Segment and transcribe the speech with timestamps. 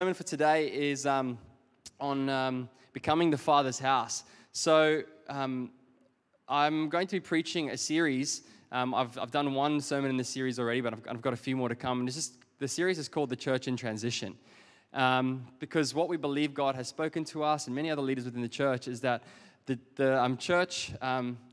[0.00, 1.36] sermon for today is um,
[1.98, 4.22] on um, becoming the Father's house.
[4.52, 5.72] So, um,
[6.48, 8.42] I'm going to be preaching a series.
[8.70, 11.36] Um, I've, I've done one sermon in the series already, but I've, I've got a
[11.36, 11.98] few more to come.
[11.98, 14.36] And just, the series is called The Church in Transition.
[14.94, 18.42] Um, because what we believe God has spoken to us and many other leaders within
[18.42, 19.24] the church is that
[19.66, 20.92] the, the um, church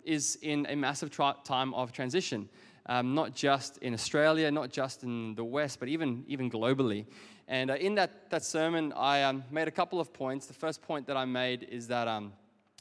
[0.04, 2.48] is in a massive tra- time of transition.
[2.86, 7.08] Um, not just in Australia, not just in the West, but even, even globally.
[7.48, 10.48] And uh, in that, that sermon, I um, made a couple of points.
[10.48, 12.34] The first point that I made is that, um,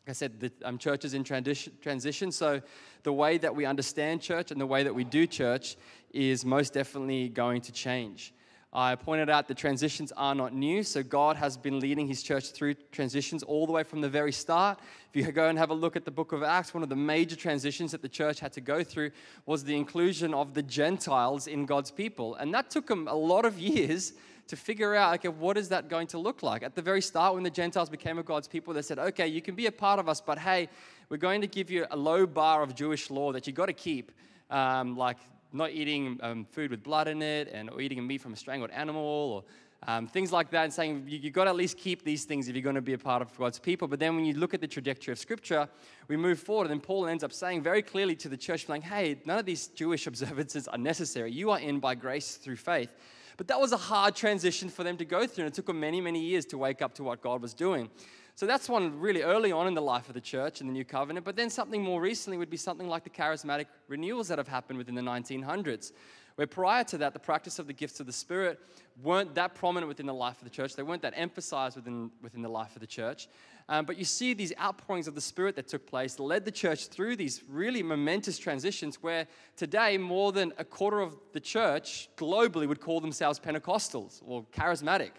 [0.07, 2.33] like I said, the um, church is in transition, transition.
[2.33, 2.63] So
[3.03, 5.77] the way that we understand church and the way that we do church
[6.13, 8.33] is most definitely going to change.
[8.77, 12.51] I pointed out the transitions are not new, so God has been leading his church
[12.51, 14.81] through transitions all the way from the very start.
[15.13, 16.97] If you go and have a look at the book of Acts, one of the
[16.97, 19.13] major transitions that the church had to go through
[19.47, 22.35] was the inclusion of the Gentiles in God's people.
[22.35, 24.15] And that took them a lot of years
[24.49, 26.63] to figure out, okay, what is that going to look like?
[26.63, 29.41] At the very start, when the Gentiles became of God's people, they said, okay, you
[29.41, 30.69] can be a part of us, but hey,
[31.09, 33.73] we're going to give you a low bar of Jewish law that you've got to
[33.73, 34.13] keep,
[34.51, 35.19] um, like
[35.53, 38.71] not eating um, food with blood in it and or eating meat from a strangled
[38.71, 39.45] animal or
[39.87, 42.49] um, things like that, and saying you, have got to at least keep these things
[42.49, 43.87] if you're going to be a part of God's people.
[43.87, 45.69] But then when you look at the trajectory of Scripture,
[46.09, 48.83] we move forward, and then Paul ends up saying very clearly to the church, like,
[48.83, 51.33] hey, none of these Jewish observances are necessary.
[51.33, 52.95] You are in by grace through faith.
[53.37, 55.81] But that was a hard transition for them to go through, and it took them
[55.81, 57.91] many, many years to wake up to what God was doing.
[58.37, 60.85] So that's one really early on in the life of the church in the New
[60.85, 61.25] Covenant.
[61.25, 64.79] But then something more recently would be something like the charismatic renewals that have happened
[64.79, 65.93] within the 1900s,
[66.37, 68.59] where prior to that, the practice of the gifts of the Spirit
[69.03, 70.75] weren't that prominent within the life of the church.
[70.75, 73.29] They weren't that emphasized within, within the life of the church.
[73.69, 76.89] Um, but you see these outpourings of the Spirit that took place led the church
[76.89, 79.27] through these really momentous transitions where
[79.57, 85.13] today more than a quarter of the church globally would call themselves Pentecostals or charismatic.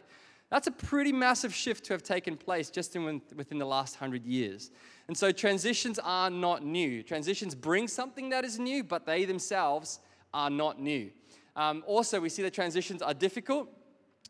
[0.52, 4.25] That's a pretty massive shift to have taken place just in, within the last hundred
[4.25, 4.69] years.
[5.07, 7.02] And so transitions are not new.
[7.03, 10.00] Transitions bring something that is new, but they themselves
[10.35, 11.09] are not new.
[11.56, 13.69] Um, also, we see the transitions are difficult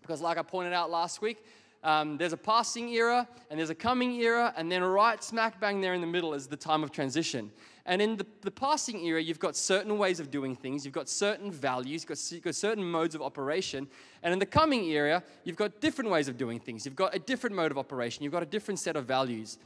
[0.01, 1.43] because, like I pointed out last week,
[1.83, 5.81] um, there's a passing era and there's a coming era, and then right smack bang
[5.81, 7.51] there in the middle is the time of transition.
[7.87, 11.09] And in the, the passing era, you've got certain ways of doing things, you've got
[11.09, 13.87] certain values, you've got, you've got certain modes of operation.
[14.23, 17.19] And in the coming era, you've got different ways of doing things, you've got a
[17.19, 19.57] different mode of operation, you've got a different set of values.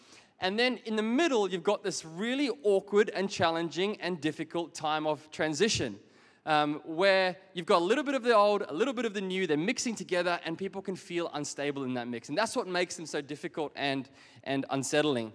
[0.42, 5.06] And then in the middle, you've got this really awkward and challenging and difficult time
[5.06, 6.00] of transition
[6.46, 9.22] um, where you've got a little bit of the old, a little bit of the
[9.22, 12.30] new, they're mixing together, and people can feel unstable in that mix.
[12.30, 14.10] And that's what makes them so difficult and,
[14.44, 15.34] and unsettling.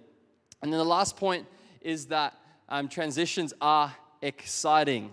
[0.61, 1.47] And then the last point
[1.81, 2.33] is that
[2.69, 5.11] um, transitions are exciting.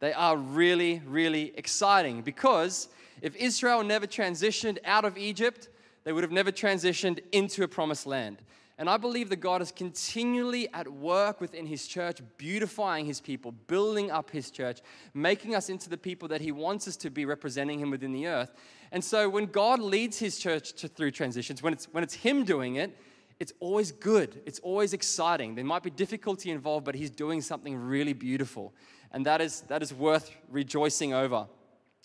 [0.00, 2.88] They are really, really exciting because
[3.20, 5.68] if Israel never transitioned out of Egypt,
[6.04, 8.38] they would have never transitioned into a promised land.
[8.82, 13.52] And I believe that God is continually at work within His church, beautifying His people,
[13.52, 14.80] building up His church,
[15.14, 18.26] making us into the people that He wants us to be, representing Him within the
[18.26, 18.52] earth.
[18.90, 22.42] And so when God leads His church to, through transitions, when it's, when it's Him
[22.42, 22.98] doing it,
[23.38, 24.42] it's always good.
[24.46, 25.54] It's always exciting.
[25.54, 28.74] There might be difficulty involved, but He's doing something really beautiful.
[29.12, 31.46] And that is, that is worth rejoicing over.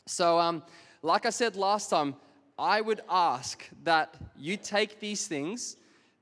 [0.06, 0.62] So, um,
[1.02, 2.14] like I said last time,
[2.56, 5.78] I would ask that you take these things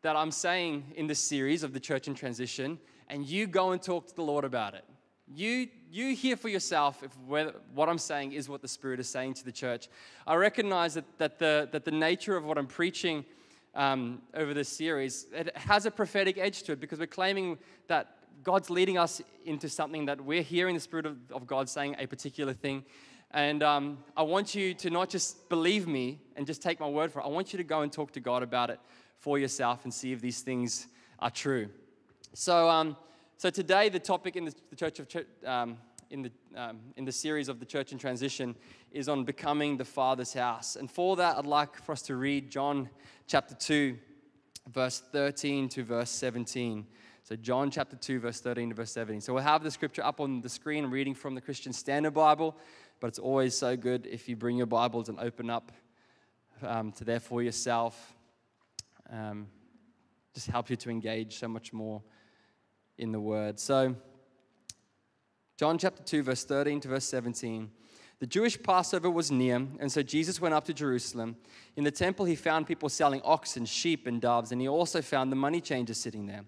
[0.06, 2.78] that I'm saying in this series of the church in transition,
[3.10, 4.84] and you go and talk to the Lord about it.
[5.28, 7.12] You, you hear for yourself if
[7.74, 9.90] what I'm saying is what the Spirit is saying to the church.
[10.28, 13.26] I recognize that, that, the, that the nature of what I'm preaching
[13.74, 18.16] um, over this series it has a prophetic edge to it because we're claiming that
[18.44, 22.06] God's leading us into something that we're hearing the Spirit of, of God saying a
[22.06, 22.86] particular thing.
[23.32, 27.12] And um, I want you to not just believe me and just take my word
[27.12, 27.26] for it.
[27.26, 28.80] I want you to go and talk to God about it
[29.26, 30.86] for yourself and see if these things
[31.18, 31.68] are true.
[32.34, 32.96] So, um,
[33.38, 35.08] so today the topic in the, the church of
[35.44, 35.78] um,
[36.12, 38.56] in the um, in the series of the church in transition
[38.92, 40.76] is on becoming the Father's house.
[40.76, 42.88] And for that, I'd like for us to read John
[43.26, 43.98] chapter two,
[44.72, 46.86] verse thirteen to verse seventeen.
[47.24, 49.20] So John chapter 2, verse 13 to verse 17.
[49.20, 52.56] So we'll have the scripture up on the screen, reading from the Christian Standard Bible.
[53.00, 55.72] But it's always so good if you bring your Bibles and open up
[56.62, 58.15] um, to there for yourself
[59.10, 59.48] um,
[60.34, 62.02] just help you to engage so much more
[62.98, 63.60] in the word.
[63.60, 63.96] So,
[65.58, 67.72] John chapter 2, verse 13 to verse 17.
[68.20, 71.36] The Jewish Passover was near, and so Jesus went up to Jerusalem.
[71.76, 75.32] In the temple, he found people selling oxen, sheep, and doves, and he also found
[75.32, 76.46] the money changers sitting there.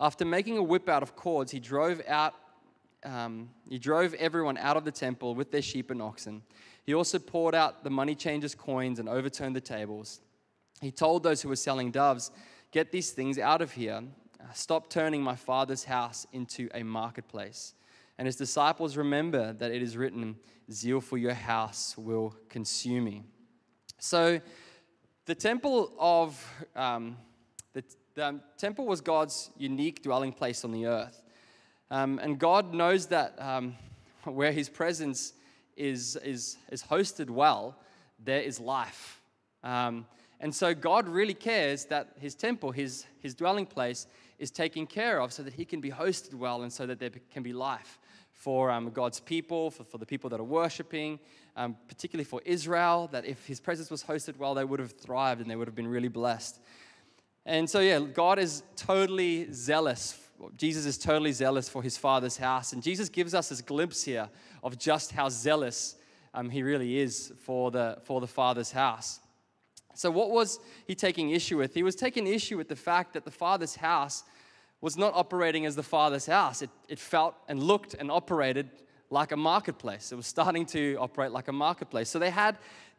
[0.00, 2.34] After making a whip out of cords, he drove out
[3.02, 6.42] um, he drove everyone out of the temple with their sheep and oxen.
[6.84, 10.20] He also poured out the money changers' coins and overturned the tables.
[10.80, 12.30] He told those who were selling doves,
[12.72, 14.02] Get these things out of here.
[14.54, 17.74] Stop turning my father's house into a marketplace.
[18.16, 20.36] And his disciples remember that it is written,
[20.70, 23.22] Zeal for your house will consume me.
[23.98, 24.40] So,
[25.26, 27.16] the temple of um,
[27.72, 27.84] the,
[28.14, 31.22] the, temple was God's unique dwelling place on the earth,
[31.90, 33.76] um, and God knows that um,
[34.24, 35.32] where His presence
[35.76, 37.76] is is is hosted well,
[38.22, 39.20] there is life.
[39.62, 40.06] Um,
[40.40, 44.06] and so God really cares that His temple, His His dwelling place,
[44.38, 47.10] is taken care of, so that He can be hosted well, and so that there
[47.30, 47.98] can be life
[48.40, 51.18] for um, God's people, for, for the people that are worshiping,
[51.56, 55.42] um, particularly for Israel, that if his presence was hosted well, they would have thrived
[55.42, 56.58] and they would have been really blessed.
[57.44, 60.18] And so, yeah, God is totally zealous.
[60.56, 62.72] Jesus is totally zealous for his Father's house.
[62.72, 64.30] And Jesus gives us this glimpse here
[64.62, 65.96] of just how zealous
[66.32, 69.20] um, he really is for the, for the Father's house.
[69.94, 71.74] So, what was he taking issue with?
[71.74, 74.24] He was taking issue with the fact that the Father's house
[74.80, 76.62] was not operating as the Father's house.
[76.62, 78.70] It, it felt and looked and operated
[79.10, 80.12] like a marketplace.
[80.12, 82.08] It was starting to operate like a marketplace.
[82.08, 82.56] So they had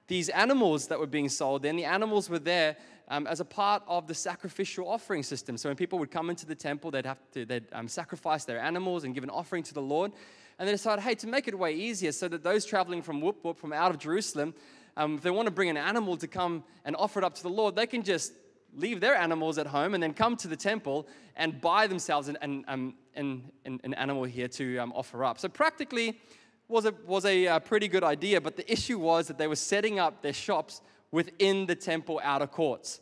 [0.07, 2.75] these animals that were being sold, and the animals were there
[3.07, 5.57] um, as a part of the sacrificial offering system.
[5.57, 8.59] So when people would come into the temple, they'd have to they'd um, sacrifice their
[8.59, 10.11] animals and give an offering to the Lord.
[10.59, 13.43] And they decided, hey, to make it way easier, so that those traveling from Whoop
[13.43, 14.53] Whoop, from out of Jerusalem,
[14.97, 17.43] um, if they want to bring an animal to come and offer it up to
[17.43, 18.33] the Lord, they can just
[18.75, 22.37] leave their animals at home and then come to the temple and buy themselves an,
[22.41, 25.39] an, um, an, an animal here to um, offer up.
[25.39, 26.19] So practically
[26.67, 29.55] was a, was a uh, pretty good idea, but the issue was that they were
[29.55, 33.01] setting up their shops within the temple outer courts.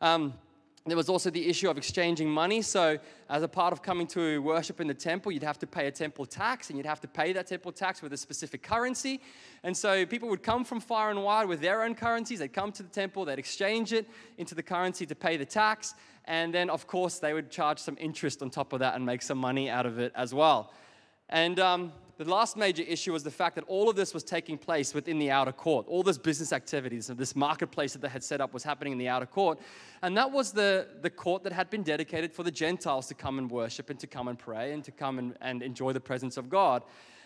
[0.00, 0.34] Um,
[0.84, 2.60] there was also the issue of exchanging money.
[2.60, 2.98] So,
[3.30, 5.92] as a part of coming to worship in the temple, you'd have to pay a
[5.92, 9.20] temple tax, and you'd have to pay that temple tax with a specific currency.
[9.62, 12.40] And so, people would come from far and wide with their own currencies.
[12.40, 14.08] They'd come to the temple, they'd exchange it
[14.38, 15.94] into the currency to pay the tax.
[16.24, 19.22] And then, of course, they would charge some interest on top of that and make
[19.22, 20.72] some money out of it as well.
[21.28, 24.58] And um, the last major issue was the fact that all of this was taking
[24.58, 25.86] place within the outer court.
[25.88, 28.98] All this business activities and this marketplace that they had set up was happening in
[28.98, 29.58] the outer court.
[30.02, 33.38] And that was the, the court that had been dedicated for the Gentiles to come
[33.38, 36.36] and worship and to come and pray and to come and, and enjoy the presence
[36.36, 36.82] of God.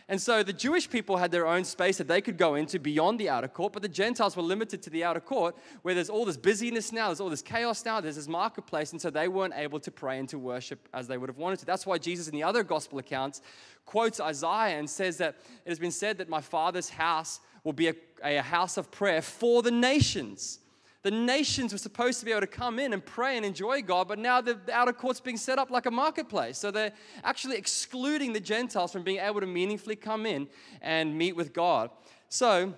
[0.08, 3.18] And so the Jewish people had their own space that they could go into beyond
[3.18, 6.24] the outer court, but the Gentiles were limited to the outer court where there's all
[6.24, 9.54] this busyness now, there's all this chaos now, there's this marketplace, and so they weren't
[9.56, 11.66] able to pray and to worship as they would have wanted to.
[11.66, 13.42] That's why Jesus, in the other gospel accounts,
[13.84, 17.88] quotes Isaiah and says that it has been said that my Father's house will be
[17.88, 20.60] a, a house of prayer for the nations.
[21.06, 24.08] The nations were supposed to be able to come in and pray and enjoy God,
[24.08, 26.58] but now the outer court's being set up like a marketplace.
[26.58, 26.90] So they're
[27.22, 30.48] actually excluding the Gentiles from being able to meaningfully come in
[30.82, 31.90] and meet with God.
[32.28, 32.74] So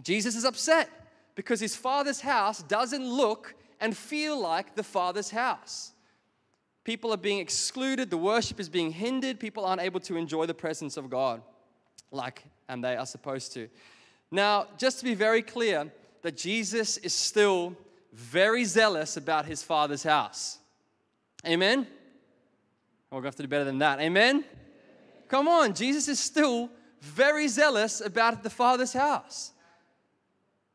[0.00, 0.88] Jesus is upset
[1.34, 5.90] because his father's house doesn't look and feel like the father's house.
[6.84, 10.54] People are being excluded, the worship is being hindered, people aren't able to enjoy the
[10.54, 11.42] presence of God
[12.12, 13.68] like and they are supposed to.
[14.30, 15.90] Now, just to be very clear,
[16.22, 17.76] that Jesus is still
[18.12, 20.58] very zealous about his father's house.
[21.46, 21.86] Amen?
[23.10, 24.00] We're going to have to do better than that.
[24.00, 24.44] Amen?
[25.28, 26.70] Come on, Jesus is still
[27.00, 29.52] very zealous about the father's house.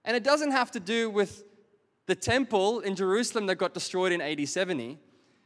[0.05, 1.44] And it doesn't have to do with
[2.07, 4.97] the temple in Jerusalem that got destroyed in AD 70.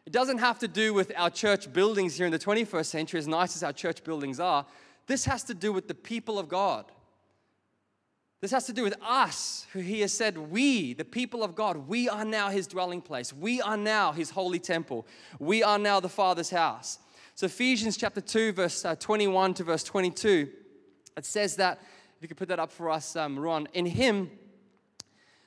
[0.05, 3.27] It doesn't have to do with our church buildings here in the 21st century, as
[3.27, 4.65] nice as our church buildings are.
[5.08, 6.86] This has to do with the people of God.
[8.46, 11.88] This has to do with us, who he has said, we, the people of God,
[11.88, 13.34] we are now his dwelling place.
[13.34, 15.08] We are now his holy temple.
[15.40, 17.00] We are now the Father's house.
[17.34, 20.48] So, Ephesians chapter 2, verse uh, 21 to verse 22,
[21.18, 21.80] it says that,
[22.18, 24.30] if you could put that up for us, um, Ron, in him,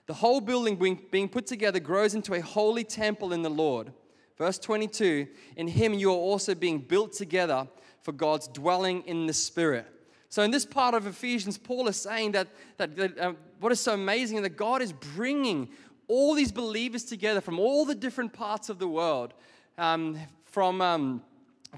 [0.07, 3.93] the whole building being, being put together grows into a holy temple in the Lord.
[4.37, 7.69] Verse 22, in him you are also being built together
[8.03, 9.87] for God's dwelling in the Spirit.
[10.31, 13.81] So, in this part of Ephesians, Paul is saying that, that, that uh, what is
[13.81, 15.71] so amazing is that God is bringing
[16.07, 19.35] all these believers together from all the different parts of the world,
[19.79, 21.23] um, from, um,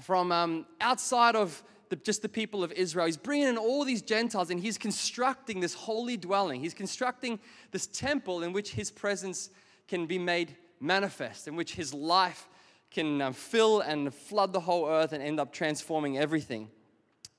[0.01, 3.05] from um, outside of the, just the people of Israel.
[3.05, 6.61] He's bringing in all these Gentiles and he's constructing this holy dwelling.
[6.61, 7.39] He's constructing
[7.71, 9.49] this temple in which his presence
[9.87, 12.47] can be made manifest, in which his life
[12.89, 16.69] can uh, fill and flood the whole earth and end up transforming everything.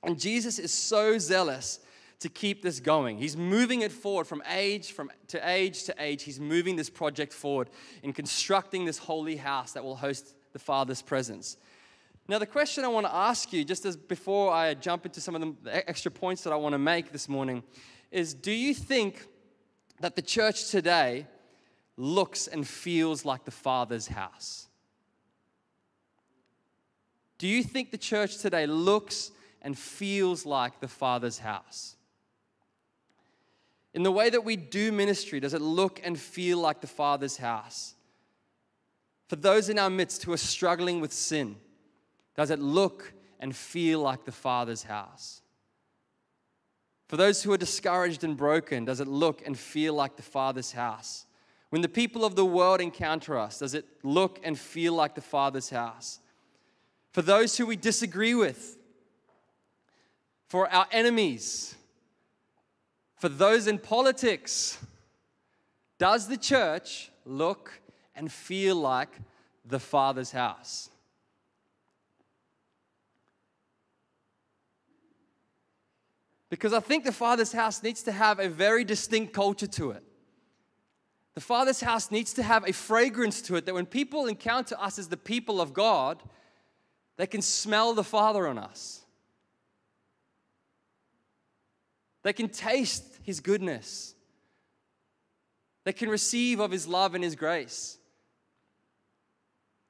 [0.02, 1.80] And Jesus is so zealous
[2.20, 3.18] to keep this going.
[3.18, 6.22] He's moving it forward from age from to age to age.
[6.22, 7.68] He's moving this project forward
[8.02, 11.56] in constructing this holy house that will host the Father's presence.
[12.28, 15.34] Now, the question I want to ask you, just as before I jump into some
[15.34, 17.64] of the extra points that I want to make this morning,
[18.12, 19.26] is do you think
[20.00, 21.26] that the church today
[21.96, 24.68] looks and feels like the Father's house?
[27.38, 29.32] Do you think the church today looks
[29.62, 31.96] and feels like the Father's house?
[33.94, 37.36] In the way that we do ministry, does it look and feel like the Father's
[37.36, 37.94] house?
[39.28, 41.56] For those in our midst who are struggling with sin,
[42.36, 45.42] does it look and feel like the Father's house?
[47.08, 50.72] For those who are discouraged and broken, does it look and feel like the Father's
[50.72, 51.26] house?
[51.68, 55.20] When the people of the world encounter us, does it look and feel like the
[55.20, 56.20] Father's house?
[57.12, 58.78] For those who we disagree with,
[60.52, 61.74] for our enemies,
[63.16, 64.76] for those in politics,
[65.96, 67.80] does the church look
[68.14, 69.08] and feel like
[69.64, 70.90] the Father's house?
[76.50, 80.02] Because I think the Father's house needs to have a very distinct culture to it.
[81.32, 84.98] The Father's house needs to have a fragrance to it that when people encounter us
[84.98, 86.22] as the people of God,
[87.16, 89.01] they can smell the Father on us.
[92.22, 94.14] They can taste His goodness.
[95.84, 97.98] They can receive of His love and His grace.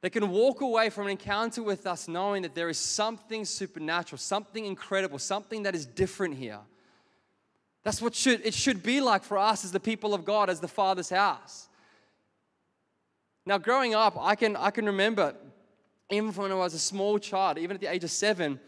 [0.01, 4.19] They can walk away from an encounter with us knowing that there is something supernatural,
[4.19, 6.59] something incredible, something that is different here.
[7.85, 10.61] That's what should, it should be like for us as the people of God, as
[10.61, 11.69] the Father's house.
[13.47, 15.35] Now, growing up, I can, I can remember,
[16.11, 18.61] even when I was a small child, even at the age of seven,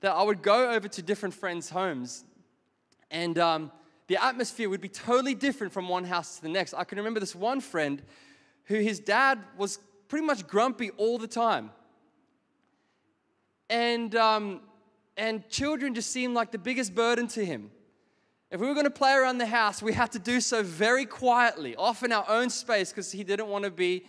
[0.00, 2.24] that I would go over to different friends' homes
[3.12, 3.70] and um,
[4.08, 6.74] the atmosphere would be totally different from one house to the next.
[6.74, 8.02] I can remember this one friend
[8.64, 9.78] who his dad was
[10.08, 11.70] pretty much grumpy all the time.
[13.70, 14.60] And, um,
[15.16, 17.70] and children just seemed like the biggest burden to him.
[18.50, 21.06] If we were going to play around the house, we had to do so very
[21.06, 24.04] quietly, off in our own space, because he didn't want to be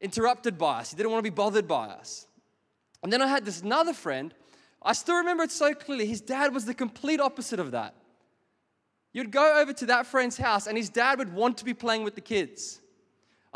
[0.00, 0.90] interrupted by us.
[0.90, 2.26] He didn't want to be bothered by us.
[3.02, 4.32] And then I had this another friend.
[4.82, 6.06] I still remember it so clearly.
[6.06, 7.94] His dad was the complete opposite of that.
[9.12, 12.04] You'd go over to that friend's house, and his dad would want to be playing
[12.04, 12.80] with the kids.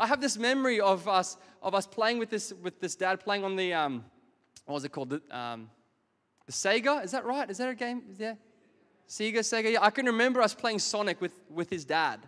[0.01, 3.43] I have this memory of us of us playing with this with this dad playing
[3.43, 4.03] on the um,
[4.65, 5.11] what was it called?
[5.11, 5.69] The um,
[6.47, 7.03] the Sega?
[7.03, 7.47] Is that right?
[7.49, 8.01] Is that a game?
[8.17, 8.33] Yeah
[9.07, 9.73] Sega Sega?
[9.73, 12.19] Yeah I can remember us playing Sonic with with his dad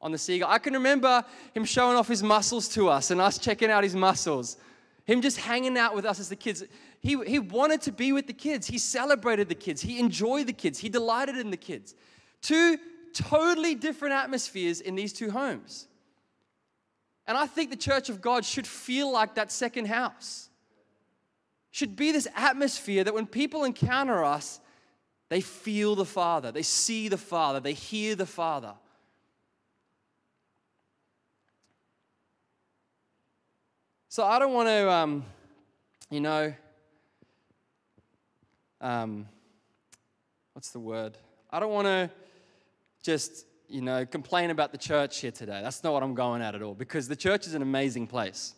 [0.00, 0.44] on the Sega.
[0.46, 1.22] I can remember
[1.52, 4.56] him showing off his muscles to us and us checking out his muscles.
[5.04, 6.64] Him just hanging out with us as the kids
[7.02, 8.66] he he wanted to be with the kids.
[8.66, 9.82] He celebrated the kids.
[9.82, 10.78] He enjoyed the kids.
[10.78, 11.94] He delighted in the kids.
[12.40, 12.78] Two
[13.12, 15.88] totally different atmospheres in these two homes.
[17.26, 20.48] And I think the church of God should feel like that second house.
[21.70, 24.60] Should be this atmosphere that when people encounter us,
[25.28, 28.74] they feel the Father, they see the Father, they hear the Father.
[34.08, 35.24] So I don't want to, um,
[36.10, 36.52] you know,
[38.82, 39.26] um,
[40.52, 41.16] what's the word?
[41.50, 42.10] I don't want to
[43.02, 45.60] just you know, complain about the church here today.
[45.62, 48.54] That's not what I'm going at at all because the church is an amazing place.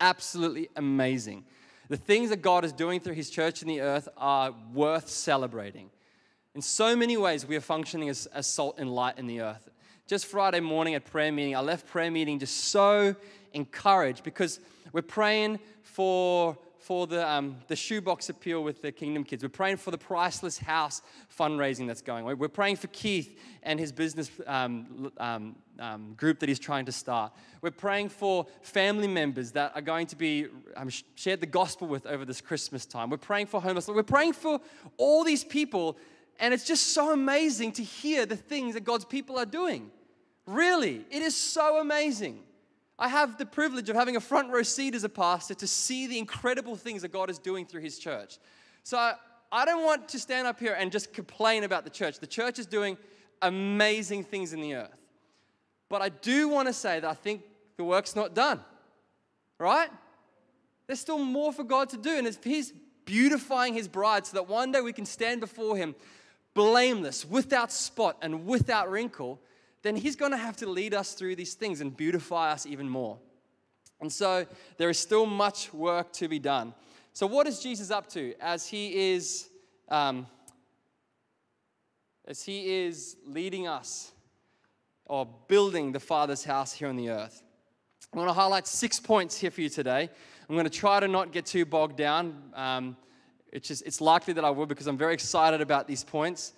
[0.00, 1.44] Absolutely amazing.
[1.88, 5.90] The things that God is doing through His church in the earth are worth celebrating.
[6.54, 9.68] In so many ways, we are functioning as, as salt and light in the earth.
[10.06, 13.16] Just Friday morning at prayer meeting, I left prayer meeting just so
[13.52, 14.60] encouraged because
[14.92, 16.56] we're praying for
[16.86, 19.42] for the, um, the shoebox appeal with the Kingdom Kids.
[19.42, 21.02] We're praying for the Priceless House
[21.36, 22.38] fundraising that's going on.
[22.38, 26.92] We're praying for Keith and his business um, um, um, group that he's trying to
[26.92, 27.32] start.
[27.60, 32.06] We're praying for family members that are going to be um, shared the gospel with
[32.06, 33.10] over this Christmas time.
[33.10, 33.88] We're praying for homeless.
[33.88, 34.60] We're praying for
[34.96, 35.98] all these people,
[36.38, 39.90] and it's just so amazing to hear the things that God's people are doing.
[40.46, 42.44] Really, it is so amazing.
[42.98, 46.06] I have the privilege of having a front row seat as a pastor to see
[46.06, 48.38] the incredible things that God is doing through his church.
[48.84, 48.96] So
[49.52, 52.18] I don't want to stand up here and just complain about the church.
[52.20, 52.96] The church is doing
[53.42, 54.96] amazing things in the earth.
[55.88, 57.42] But I do want to say that I think
[57.76, 58.60] the work's not done,
[59.58, 59.90] right?
[60.86, 62.16] There's still more for God to do.
[62.16, 62.72] And He's
[63.04, 65.94] beautifying His bride so that one day we can stand before Him
[66.54, 69.38] blameless, without spot, and without wrinkle,
[69.86, 72.88] then He's going to have to lead us through these things and beautify us even
[72.88, 73.18] more.
[74.00, 76.74] And so there is still much work to be done.
[77.12, 79.48] So, what is Jesus up to as He is,
[79.88, 80.26] um,
[82.26, 84.12] as He is leading us
[85.06, 87.42] or building the Father's house here on the earth?
[88.12, 90.10] I'm going to highlight six points here for you today.
[90.48, 92.42] I'm going to try to not get too bogged down.
[92.54, 92.96] Um,
[93.52, 96.52] it's just it's likely that I will because I'm very excited about these points.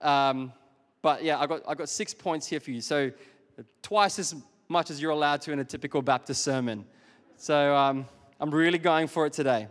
[0.00, 0.52] Um,
[1.02, 2.80] but yeah, I got I got six points here for you.
[2.80, 3.10] So
[3.82, 4.34] twice as
[4.68, 6.84] much as you're allowed to in a typical Baptist sermon.
[7.36, 8.06] So um,
[8.38, 9.66] I'm really going for it today.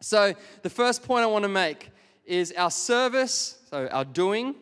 [0.00, 1.90] So the first point I want to make
[2.24, 4.54] is our service, so our doing,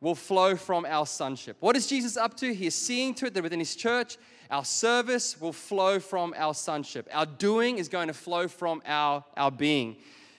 [0.00, 1.56] will flow from our sonship.
[1.60, 2.54] What is Jesus up to?
[2.54, 4.16] He is seeing to it that within his church,
[4.50, 7.08] our service will flow from our sonship.
[7.12, 9.96] Our doing is going to flow from our, our being.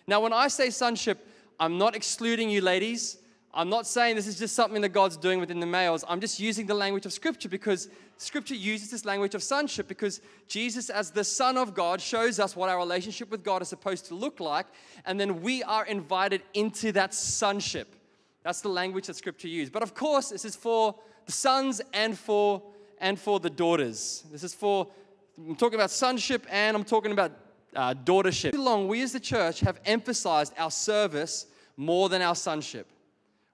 [0.07, 1.27] Now, when I say sonship,
[1.59, 3.17] I'm not excluding you ladies.
[3.57, 6.05] I'm not saying this is just something that God's doing within the males.
[6.07, 10.21] I'm just using the language of Scripture because Scripture uses this language of sonship because
[10.47, 14.05] Jesus, as the Son of God, shows us what our relationship with God is supposed
[14.09, 14.67] to look like,
[15.05, 17.95] and then we are invited into that sonship.
[18.43, 19.71] That's the language that Scripture uses.
[19.71, 20.93] But of course, this is for
[21.25, 22.61] the sons and for
[22.99, 24.23] and for the daughters.
[24.31, 24.87] This is for
[25.35, 27.31] I'm talking about sonship and I'm talking about
[27.75, 28.53] uh, daughtership.
[28.53, 32.87] Long, we as the church have emphasized our service more than our sonship.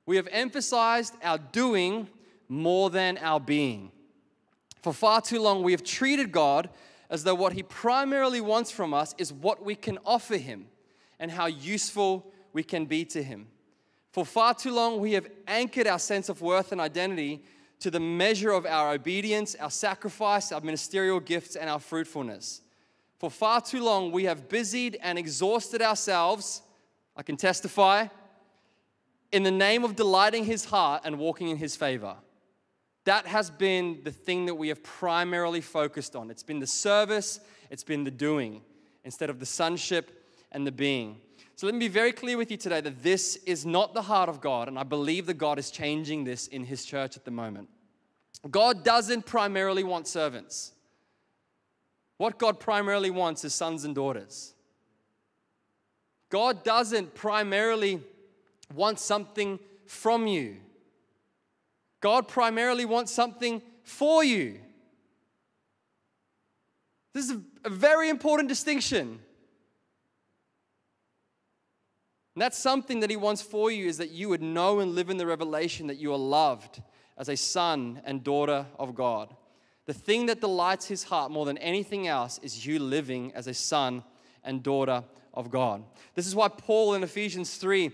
[0.05, 2.09] We have emphasized our doing
[2.49, 3.91] more than our being.
[4.81, 6.69] For far too long, we have treated God
[7.09, 10.67] as though what He primarily wants from us is what we can offer Him
[11.19, 13.47] and how useful we can be to Him.
[14.11, 17.43] For far too long, we have anchored our sense of worth and identity
[17.79, 22.61] to the measure of our obedience, our sacrifice, our ministerial gifts, and our fruitfulness.
[23.19, 26.61] For far too long, we have busied and exhausted ourselves,
[27.15, 28.07] I can testify,
[29.33, 32.15] in the name of delighting His heart and walking in His favor.
[33.05, 36.29] That has been the thing that we have primarily focused on.
[36.29, 38.61] It's been the service, it's been the doing,
[39.03, 41.17] instead of the sonship and the being.
[41.55, 44.29] So let me be very clear with you today that this is not the heart
[44.29, 47.31] of God, and I believe that God is changing this in His church at the
[47.31, 47.69] moment.
[48.49, 50.73] God doesn't primarily want servants.
[52.17, 54.53] What God primarily wants is sons and daughters.
[56.29, 58.01] God doesn't primarily
[58.75, 60.57] want something from you.
[62.01, 64.59] God primarily wants something for you.
[67.13, 69.19] This is a very important distinction.
[72.35, 75.09] And that's something that He wants for you is that you would know and live
[75.09, 76.81] in the revelation that you are loved
[77.17, 79.33] as a son and daughter of God.
[79.85, 83.53] The thing that delights His heart more than anything else is you living as a
[83.53, 84.03] son
[84.43, 85.83] and daughter of God.
[86.15, 87.91] This is why Paul in Ephesians 3,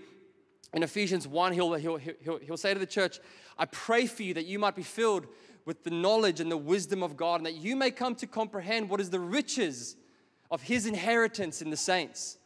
[0.72, 3.18] in Ephesians 1, he'll, he'll, he'll, he'll say to the church,
[3.58, 5.26] I pray for you that you might be filled
[5.64, 8.88] with the knowledge and the wisdom of God, and that you may come to comprehend
[8.88, 9.96] what is the riches
[10.50, 12.38] of His inheritance in the saints.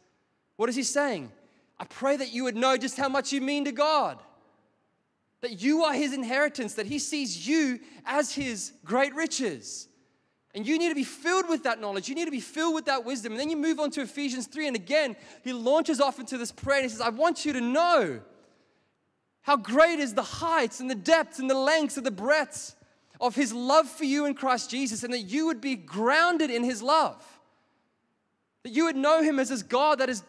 [0.57, 1.31] What is He saying?
[1.79, 4.19] I pray that you would know just how much you mean to God.
[5.41, 9.87] That you are His inheritance, that He sees you as His great riches.
[10.55, 12.07] And you need to be filled with that knowledge.
[12.07, 13.33] You need to be filled with that wisdom.
[13.33, 16.53] And then you move on to Ephesians 3, and again, he launches off into this
[16.53, 18.21] prayer and he says, I want you to know
[19.41, 22.75] how great is the heights and the depths and the lengths and the breadths
[23.19, 26.63] of his love for you in Christ Jesus, and that you would be grounded in
[26.63, 27.23] his love.
[28.63, 30.23] That you would know him as this God that is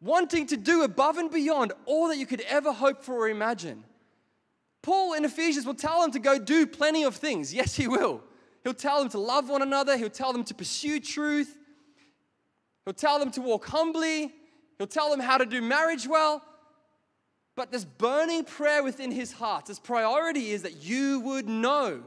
[0.00, 3.84] wanting to do above and beyond all that you could ever hope for or imagine.
[4.82, 7.54] Paul in Ephesians will tell them to go do plenty of things.
[7.54, 8.22] Yes, he will.
[8.64, 11.56] He'll tell them to love one another, he'll tell them to pursue truth,
[12.84, 14.32] he'll tell them to walk humbly,
[14.78, 16.42] he'll tell them how to do marriage well.
[17.56, 22.02] But this burning prayer within his heart, his priority is that you would know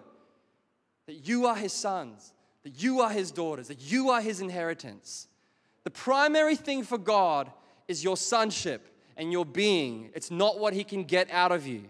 [1.08, 5.28] that you are his sons, that you are his daughters, that you are his inheritance.
[5.84, 7.52] The primary thing for God
[7.88, 10.10] is your sonship and your being.
[10.14, 11.84] It's not what He can get out of you.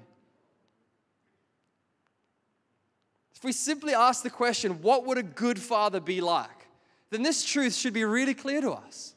[3.44, 6.70] If we simply ask the question, what would a good father be like?
[7.10, 9.16] Then this truth should be really clear to us.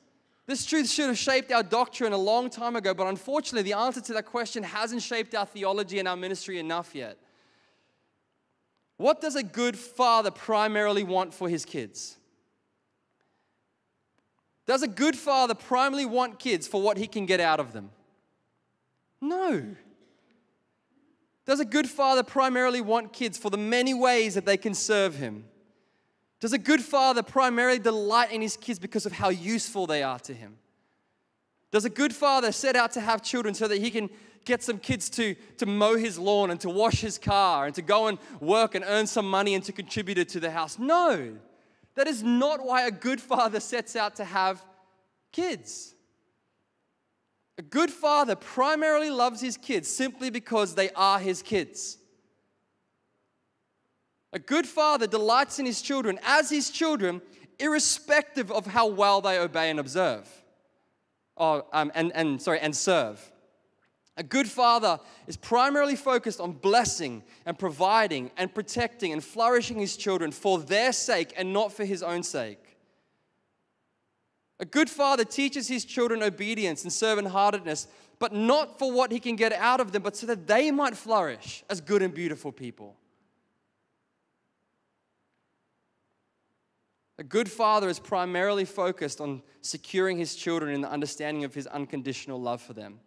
[0.49, 4.01] This truth should have shaped our doctrine a long time ago, but unfortunately, the answer
[4.01, 7.19] to that question hasn't shaped our theology and our ministry enough yet.
[8.97, 12.17] What does a good father primarily want for his kids?
[14.67, 17.91] Does a good father primarily want kids for what he can get out of them?
[19.21, 19.77] No.
[21.47, 25.15] Does a good father primarily want kids for the many ways that they can serve
[25.15, 25.45] him?
[26.41, 30.19] Does a good father primarily delight in his kids because of how useful they are
[30.21, 30.59] to him?
[31.71, 34.11] Does a good father set out to have children so that he can
[34.45, 37.83] get some kids to, to mow his lawn and to wash his car and to
[37.83, 40.79] go and work and earn some money and to contribute to the house?
[40.79, 41.37] No.
[41.95, 44.65] That is not why a good father sets out to have
[45.33, 45.96] kids.
[47.59, 51.99] A good father primarily loves his kids simply because they are his kids.
[54.33, 57.23] A good father delights in his children as his children,
[57.59, 60.29] irrespective of how well they obey and observe.
[61.39, 63.33] Oh, um, and, and sorry, and serve.
[64.19, 69.97] A good father is primarily focused on blessing and providing and protecting and flourishing his
[69.97, 72.66] children for their sake and not for his own sake.
[74.59, 77.87] A good father teaches his children obedience and servant heartedness,
[78.19, 80.97] but not for what he can get out of them, but so that they might
[80.97, 82.97] flourish as good and beautiful people.
[87.19, 91.67] A good father is primarily focused on securing his children in the understanding of his
[91.67, 93.01] unconditional love for them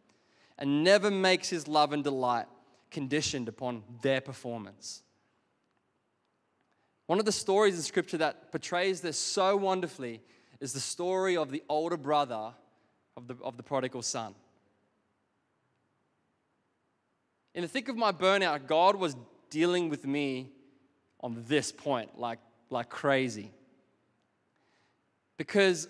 [0.57, 2.47] and never makes his love and delight
[2.89, 5.03] conditioned upon their performance.
[7.05, 10.21] One of the stories in Scripture that portrays this so wonderfully
[10.59, 12.53] is the story of the older brother
[13.15, 14.33] of the, of the prodigal son.
[17.53, 19.15] In the thick of my burnout, God was
[19.49, 20.49] dealing with me
[21.21, 23.51] on this point like, like crazy.
[25.37, 25.87] Because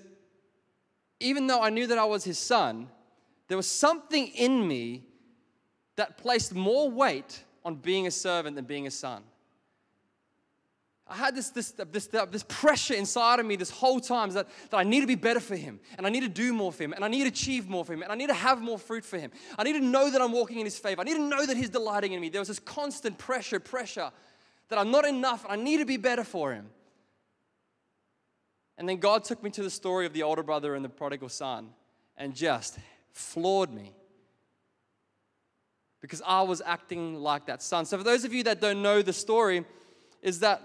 [1.20, 2.88] even though I knew that I was his son,
[3.48, 5.04] there was something in me
[5.96, 9.24] that placed more weight on being a servant than being a son.
[11.10, 14.78] I had this, this, this, this pressure inside of me this whole time that, that
[14.78, 16.94] I need to be better for him, and I need to do more for him,
[16.94, 19.04] and I need to achieve more for him, and I need to have more fruit
[19.04, 19.32] for him.
[19.58, 21.02] I need to know that I'm walking in his favor.
[21.02, 22.30] I need to know that he's delighting in me.
[22.30, 24.12] There was this constant pressure, pressure
[24.70, 26.70] that I'm not enough, and I need to be better for him.
[28.78, 31.30] And then God took me to the story of the older brother and the prodigal
[31.30, 31.70] son
[32.18, 32.78] and just
[33.12, 33.94] floored me
[36.02, 37.86] because I was acting like that son.
[37.86, 39.66] So, for those of you that don't know the story,
[40.22, 40.62] is that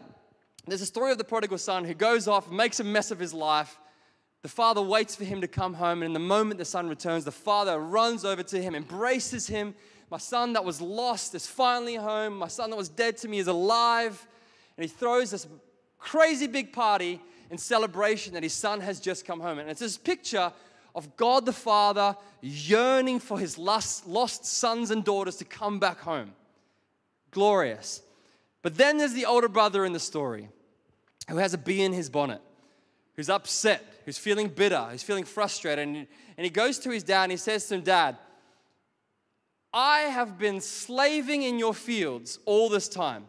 [0.66, 3.34] there's a story of the prodigal son who goes off, makes a mess of his
[3.34, 3.78] life.
[4.42, 7.24] The father waits for him to come home, and in the moment the son returns,
[7.24, 9.74] the father runs over to him, embraces him.
[10.10, 12.36] My son that was lost is finally home.
[12.36, 14.26] My son that was dead to me is alive.
[14.76, 15.46] And he throws this
[15.98, 19.58] crazy big party in celebration that his son has just come home.
[19.58, 20.52] And it's this picture
[20.94, 26.00] of God the Father yearning for his lost, lost sons and daughters to come back
[26.00, 26.32] home.
[27.30, 28.02] Glorious.
[28.64, 30.48] But then there's the older brother in the story
[31.28, 32.40] who has a bee in his bonnet,
[33.14, 35.86] who's upset, who's feeling bitter, who's feeling frustrated.
[35.86, 36.06] And,
[36.38, 38.16] and he goes to his dad and he says to him, Dad,
[39.70, 43.26] I have been slaving in your fields all this time.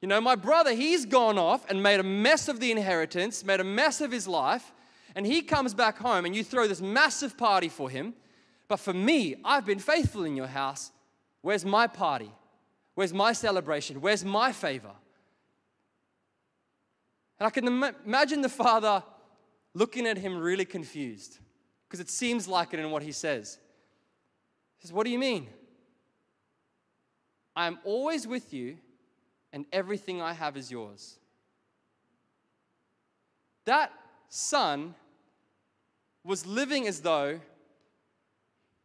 [0.00, 3.60] You know, my brother, he's gone off and made a mess of the inheritance, made
[3.60, 4.72] a mess of his life,
[5.14, 8.14] and he comes back home and you throw this massive party for him.
[8.68, 10.92] But for me, I've been faithful in your house.
[11.42, 12.30] Where's my party?
[13.00, 14.02] Where's my celebration?
[14.02, 14.90] Where's my favor?
[17.38, 19.02] And I can Im- imagine the father
[19.72, 21.38] looking at him really confused
[21.88, 23.56] because it seems like it in what he says.
[24.76, 25.48] He says, What do you mean?
[27.56, 28.76] I am always with you,
[29.50, 31.16] and everything I have is yours.
[33.64, 33.90] That
[34.28, 34.94] son
[36.22, 37.40] was living as though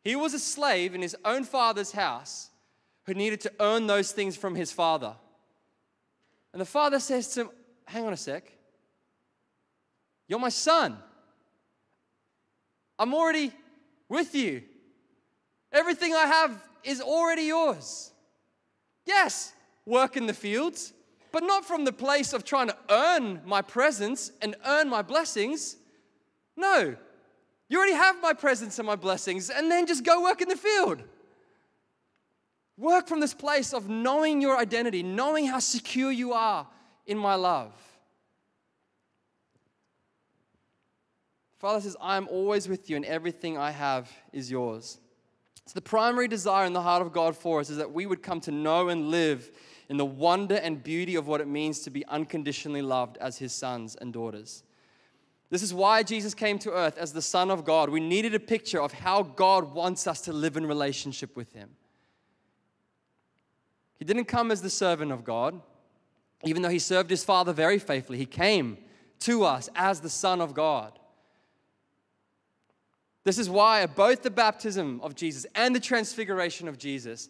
[0.06, 2.51] he was a slave in his own father's house
[3.05, 5.15] who needed to earn those things from his father.
[6.53, 7.49] And the father says to him,
[7.85, 8.51] Hang on a sec.
[10.27, 10.97] You're my son.
[12.97, 13.51] I'm already
[14.09, 14.63] with you.
[15.71, 18.11] Everything I have is already yours.
[19.05, 19.53] Yes,
[19.85, 20.93] work in the fields,
[21.31, 25.75] but not from the place of trying to earn my presence and earn my blessings.
[26.55, 26.95] No,
[27.67, 30.55] you already have my presence and my blessings, and then just go work in the
[30.55, 31.03] field.
[32.77, 36.67] Work from this place of knowing your identity, knowing how secure you are
[37.05, 37.73] in my love.
[41.57, 44.99] Father says, I am always with you, and everything I have is yours.
[45.65, 48.21] So, the primary desire in the heart of God for us is that we would
[48.21, 49.49] come to know and live
[49.89, 53.53] in the wonder and beauty of what it means to be unconditionally loved as his
[53.53, 54.63] sons and daughters.
[55.49, 57.89] This is why Jesus came to earth as the Son of God.
[57.89, 61.69] We needed a picture of how God wants us to live in relationship with him.
[63.97, 65.62] He didn't come as the servant of God,
[66.43, 68.17] even though he served his Father very faithfully.
[68.17, 68.77] He came
[69.21, 70.99] to us as the Son of God.
[73.23, 77.29] This is why at both the baptism of Jesus and the transfiguration of Jesus,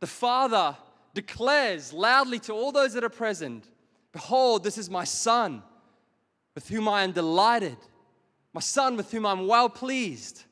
[0.00, 0.76] the Father
[1.14, 3.68] declares loudly to all those that are present
[4.12, 5.62] Behold, this is my Son,
[6.54, 7.76] with whom I am delighted,
[8.54, 10.44] my Son, with whom I'm well pleased.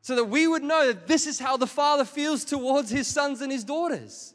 [0.00, 3.42] So that we would know that this is how the Father feels towards his sons
[3.42, 4.32] and his daughters.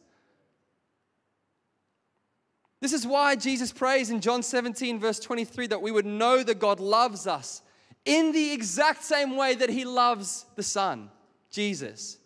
[2.83, 6.59] This is why Jesus prays in John 17, verse 23, that we would know that
[6.59, 7.61] God loves us
[8.03, 11.09] in the exact same way that He loves the Son,
[11.49, 12.17] Jesus.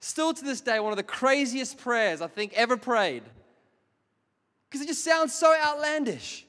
[0.00, 3.22] Still to this day, one of the craziest prayers I think ever prayed.
[4.68, 6.46] Because it just sounds so outlandish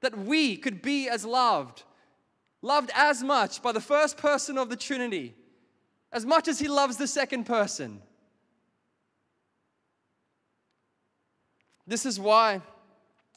[0.00, 1.82] that we could be as loved,
[2.62, 5.34] loved as much by the first person of the Trinity,
[6.10, 8.00] as much as he loves the second person.
[11.86, 12.62] This is why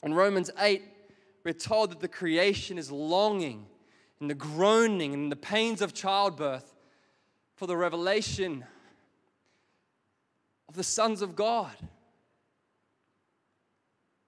[0.08, 0.82] in Romans 8,
[1.44, 3.66] we're told that the creation is longing
[4.22, 6.74] and the groaning and the pains of childbirth
[7.56, 8.64] for the revelation
[10.70, 11.76] of the sons of God.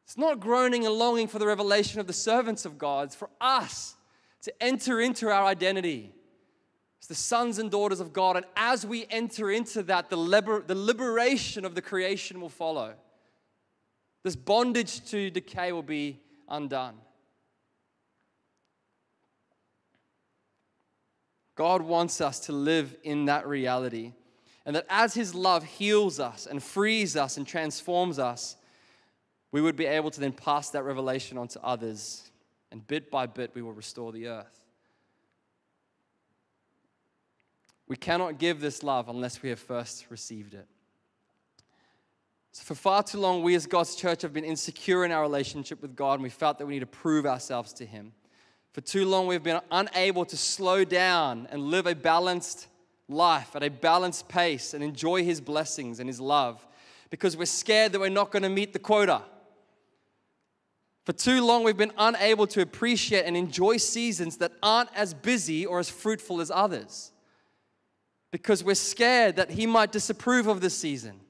[0.03, 3.29] It's not groaning and longing for the revelation of the servants of God, it's for
[3.39, 3.95] us
[4.41, 6.11] to enter into our identity
[7.01, 8.35] as the sons and daughters of God.
[8.35, 12.95] And as we enter into that, the, liber- the liberation of the creation will follow.
[14.23, 16.95] This bondage to decay will be undone.
[21.55, 24.13] God wants us to live in that reality.
[24.65, 28.55] And that as His love heals us and frees us and transforms us,
[29.51, 32.29] we would be able to then pass that revelation on to others.
[32.71, 34.59] And bit by bit, we will restore the earth.
[37.87, 40.67] We cannot give this love unless we have first received it.
[42.59, 45.81] So, for far too long, we as God's church have been insecure in our relationship
[45.81, 48.11] with God, and we felt that we need to prove ourselves to Him.
[48.73, 52.67] For too long, we've been unable to slow down and live a balanced
[53.07, 56.67] life at a balanced pace and enjoy His blessings and His love
[57.09, 59.21] because we're scared that we're not going to meet the quota.
[61.05, 65.65] For too long, we've been unable to appreciate and enjoy seasons that aren't as busy
[65.65, 67.13] or as fruitful as others
[68.31, 71.21] because we're scared that He might disapprove of this season.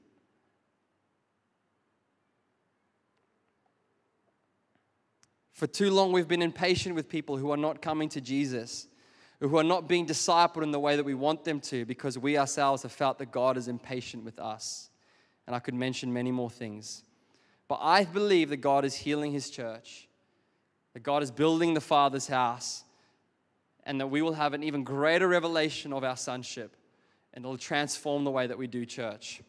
[5.59, 8.87] For too long, we've been impatient with people who are not coming to Jesus,
[9.41, 12.37] who are not being discipled in the way that we want them to, because we
[12.37, 14.89] ourselves have felt that God is impatient with us.
[15.45, 17.03] And I could mention many more things.
[17.67, 20.07] But I believe that God is healing His church,
[20.93, 22.85] that God is building the Father's house,
[23.83, 26.73] and that we will have an even greater revelation of our sonship,
[27.33, 29.41] and it'll transform the way that we do church.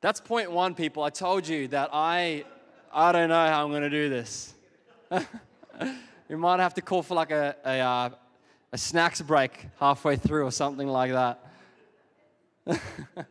[0.00, 1.04] That's point one, people.
[1.04, 2.44] I told you that I,
[2.92, 4.54] I don't know how I'm going to do this.
[6.28, 8.10] we might have to call for like a, a, uh,
[8.72, 11.42] a snacks break halfway through or something like that.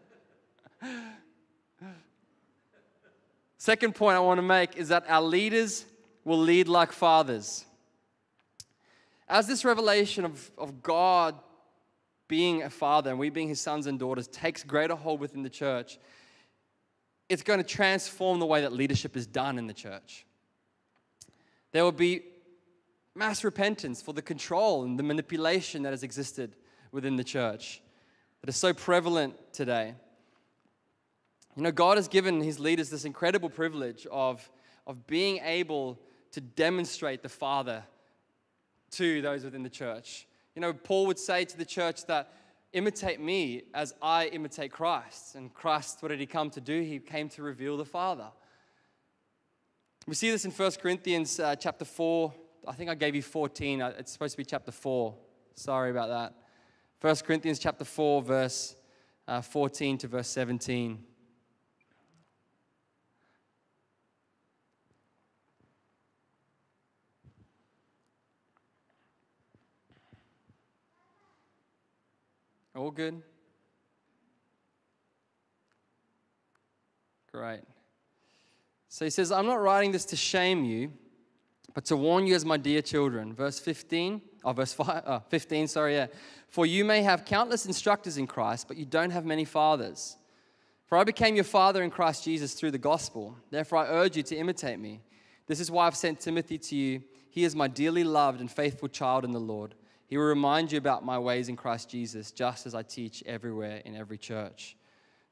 [3.58, 5.86] Second point I want to make is that our leaders
[6.24, 7.66] will lead like fathers.
[9.28, 11.36] As this revelation of, of God
[12.28, 15.50] being a father and we being his sons and daughters takes greater hold within the
[15.50, 15.98] church,
[17.28, 20.26] it's going to transform the way that leadership is done in the church.
[21.76, 22.22] There will be
[23.16, 26.56] mass repentance for the control and the manipulation that has existed
[26.94, 27.82] within the church
[28.40, 29.94] that is so prevalent today.
[31.58, 34.50] You know, God has given his leaders this incredible privilege of,
[34.88, 36.00] of being able
[36.32, 37.84] to demonstrate the Father
[38.92, 40.28] to those within the church.
[40.56, 42.32] You know, Paul would say to the church that
[42.72, 45.36] imitate me as I imitate Christ.
[45.36, 46.84] And Christ, what did he come to do?
[46.84, 48.28] He came to reveal the Father.
[50.08, 52.32] We see this in 1 Corinthians uh, chapter 4.
[52.68, 53.82] I think I gave you 14.
[53.82, 55.16] Uh, it's supposed to be chapter 4.
[55.56, 56.36] Sorry about that.
[57.02, 58.76] 1 Corinthians chapter 4, verse
[59.28, 61.04] uh, 14 to verse 17.
[72.76, 73.24] All good?
[77.32, 77.62] Great.
[78.96, 80.94] So he says, I'm not writing this to shame you,
[81.74, 83.34] but to warn you as my dear children.
[83.34, 86.08] Verse 15, oh, verse 5, oh, 15, sorry, yeah.
[86.48, 90.16] For you may have countless instructors in Christ, but you don't have many fathers.
[90.86, 93.36] For I became your father in Christ Jesus through the gospel.
[93.52, 95.02] Therefore, I urge you to imitate me.
[95.46, 97.04] This is why I've sent Timothy to you.
[97.30, 99.76] He is my dearly loved and faithful child in the Lord.
[100.08, 103.82] He will remind you about my ways in Christ Jesus, just as I teach everywhere
[103.84, 104.78] in every church.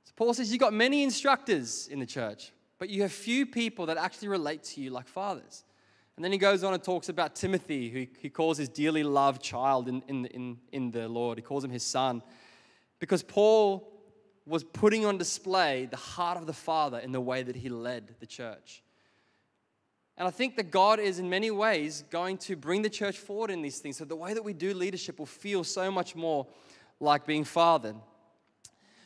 [0.03, 3.85] So Paul says, You've got many instructors in the church, but you have few people
[3.87, 5.63] that actually relate to you like fathers.
[6.15, 9.41] And then he goes on and talks about Timothy, who he calls his dearly loved
[9.41, 11.37] child in, in, in, in the Lord.
[11.37, 12.21] He calls him his son.
[12.99, 13.89] Because Paul
[14.45, 18.15] was putting on display the heart of the Father in the way that he led
[18.19, 18.83] the church.
[20.17, 23.49] And I think that God is, in many ways, going to bring the church forward
[23.49, 23.97] in these things.
[23.97, 26.45] So the way that we do leadership will feel so much more
[26.99, 27.95] like being fathered.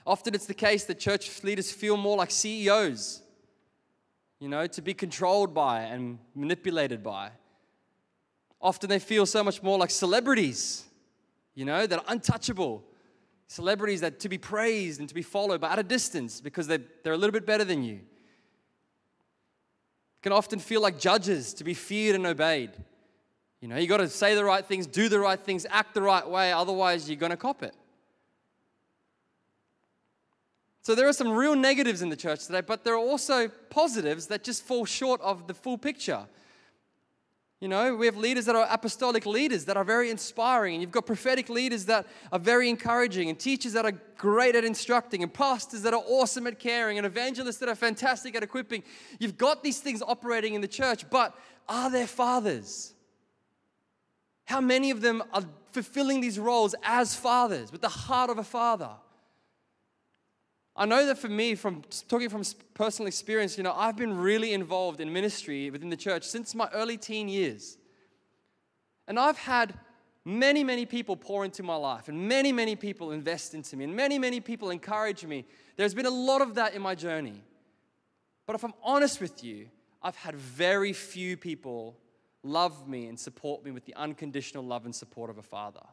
[0.06, 3.22] Often it's the case that church leaders feel more like CEOs
[4.40, 7.32] you know, to be controlled by and manipulated by.
[8.62, 10.86] Often they feel so much more like celebrities,
[11.56, 12.84] you know, that are untouchable.
[13.48, 16.82] Celebrities that to be praised and to be followed, but at a distance because they're,
[17.04, 18.02] they're a little bit better than you.
[20.22, 22.72] can often feel like judges to be feared and obeyed.
[23.62, 26.02] You know, you got to say the right things, do the right things, act the
[26.02, 27.74] right way, otherwise, you're going to cop it.
[30.88, 34.28] So there are some real negatives in the church today, but there are also positives
[34.28, 36.26] that just fall short of the full picture.
[37.60, 40.94] You know, we have leaders that are apostolic leaders that are very inspiring, and you've
[40.94, 45.34] got prophetic leaders that are very encouraging, and teachers that are great at instructing, and
[45.34, 48.82] pastors that are awesome at caring, and evangelists that are fantastic at equipping.
[49.20, 52.94] You've got these things operating in the church, but are there fathers?
[54.46, 58.44] How many of them are fulfilling these roles as fathers with the heart of a
[58.46, 58.92] father?
[60.78, 62.44] I know that for me, from talking from
[62.76, 66.70] personal experience, you know, I've been really involved in ministry within the church since my
[66.72, 67.78] early teen years.
[69.08, 69.74] And I've had
[70.24, 73.96] many, many people pour into my life, and many, many people invest into me, and
[73.96, 75.46] many, many people encourage me.
[75.78, 77.42] There's been a lot of that in my journey.
[78.46, 79.70] But if I'm honest with you,
[80.04, 81.98] I've had very few people
[82.44, 85.84] love me and support me with the unconditional love and support of a father.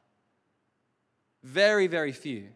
[1.42, 2.48] Very, very few.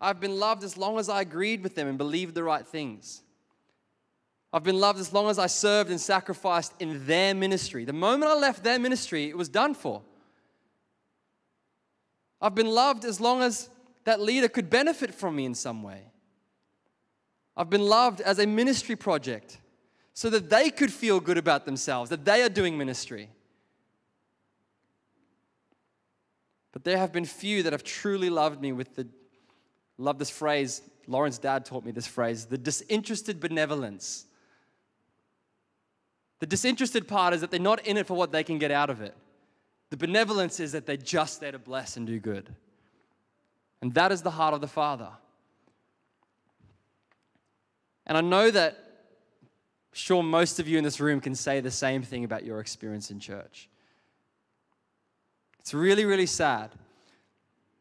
[0.00, 3.22] I've been loved as long as I agreed with them and believed the right things.
[4.52, 7.84] I've been loved as long as I served and sacrificed in their ministry.
[7.84, 10.02] The moment I left their ministry, it was done for.
[12.40, 13.68] I've been loved as long as
[14.04, 16.02] that leader could benefit from me in some way.
[17.56, 19.58] I've been loved as a ministry project
[20.12, 23.30] so that they could feel good about themselves, that they are doing ministry.
[26.72, 29.08] But there have been few that have truly loved me with the
[29.98, 30.82] Love this phrase.
[31.06, 34.26] Lauren's dad taught me this phrase the disinterested benevolence.
[36.38, 38.90] The disinterested part is that they're not in it for what they can get out
[38.90, 39.14] of it.
[39.88, 42.54] The benevolence is that they're just there to bless and do good.
[43.80, 45.08] And that is the heart of the Father.
[48.06, 48.76] And I know that,
[49.92, 53.10] sure, most of you in this room can say the same thing about your experience
[53.10, 53.68] in church.
[55.60, 56.70] It's really, really sad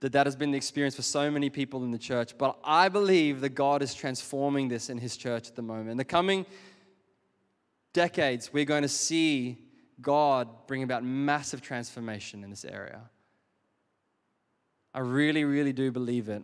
[0.02, 2.38] that that has been the experience for so many people in the church.
[2.38, 5.92] But I believe that God is transforming this in His church at the moment.
[5.92, 6.46] In the coming
[7.94, 9.58] decades, we're going to see
[10.02, 13.02] God bring about massive transformation in this area.
[14.94, 16.44] I really, really do believe it.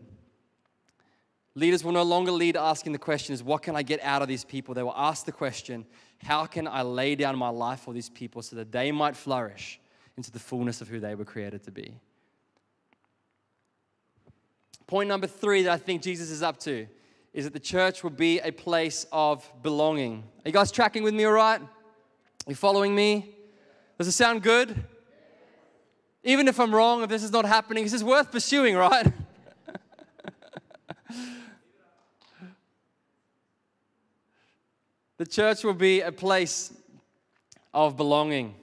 [1.54, 4.30] Leaders will no longer lead asking the question is what can I get out of
[4.30, 4.74] these people?
[4.74, 5.86] They will ask the question,
[6.20, 9.80] how can I lay down my life for these people so that they might flourish
[10.16, 12.00] into the fullness of who they were created to be?
[14.92, 16.86] Point number three that I think Jesus is up to
[17.32, 20.22] is that the church will be a place of belonging.
[20.44, 21.62] Are you guys tracking with me all right?
[21.62, 21.68] Are
[22.46, 23.34] you following me?
[23.98, 24.84] Does it sound good?
[26.26, 29.08] Even if I'm wrong, if this is not happening, this is worth pursuing, right?
[35.18, 36.74] the church will be a place
[37.74, 38.56] of belonging.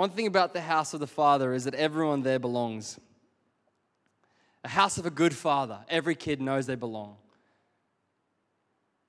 [0.00, 2.98] One thing about the house of the Father is that everyone there belongs.
[4.64, 7.16] A house of a good father, every kid knows they belong.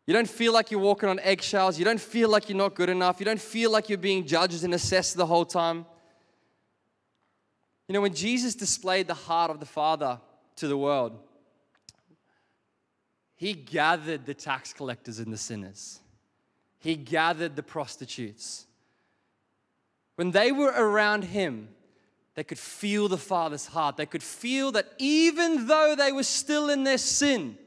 [0.06, 1.80] You don't feel like you're walking on eggshells.
[1.80, 3.22] You don't feel like you're not good enough.
[3.22, 5.86] You don't feel like you're being judged and assessed the whole time.
[7.88, 10.20] You know, when Jesus displayed the heart of the Father
[10.58, 11.18] to the world,
[13.38, 16.02] he gathered the tax collectors and the sinners,
[16.80, 18.66] he gathered the prostitutes.
[20.16, 21.70] When they were around him,
[22.36, 23.98] they could feel the Father's heart.
[23.98, 27.58] They could feel that even though they were still in their sin,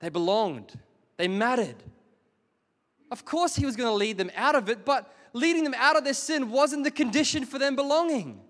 [0.00, 0.78] they belonged,
[1.16, 1.76] they mattered.
[3.10, 5.96] Of course, he was going to lead them out of it, but leading them out
[5.96, 8.40] of their sin wasn't the condition for them belonging.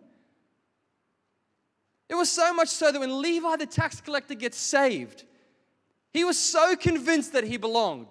[2.09, 5.25] It was so much so that when Levi the tax collector gets saved,
[6.13, 8.09] he was so convinced that he belonged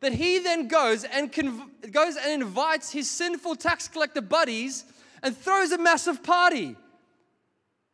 [0.00, 4.84] that he then goes and conv- goes and invites his sinful tax collector buddies
[5.22, 6.76] and throws a massive party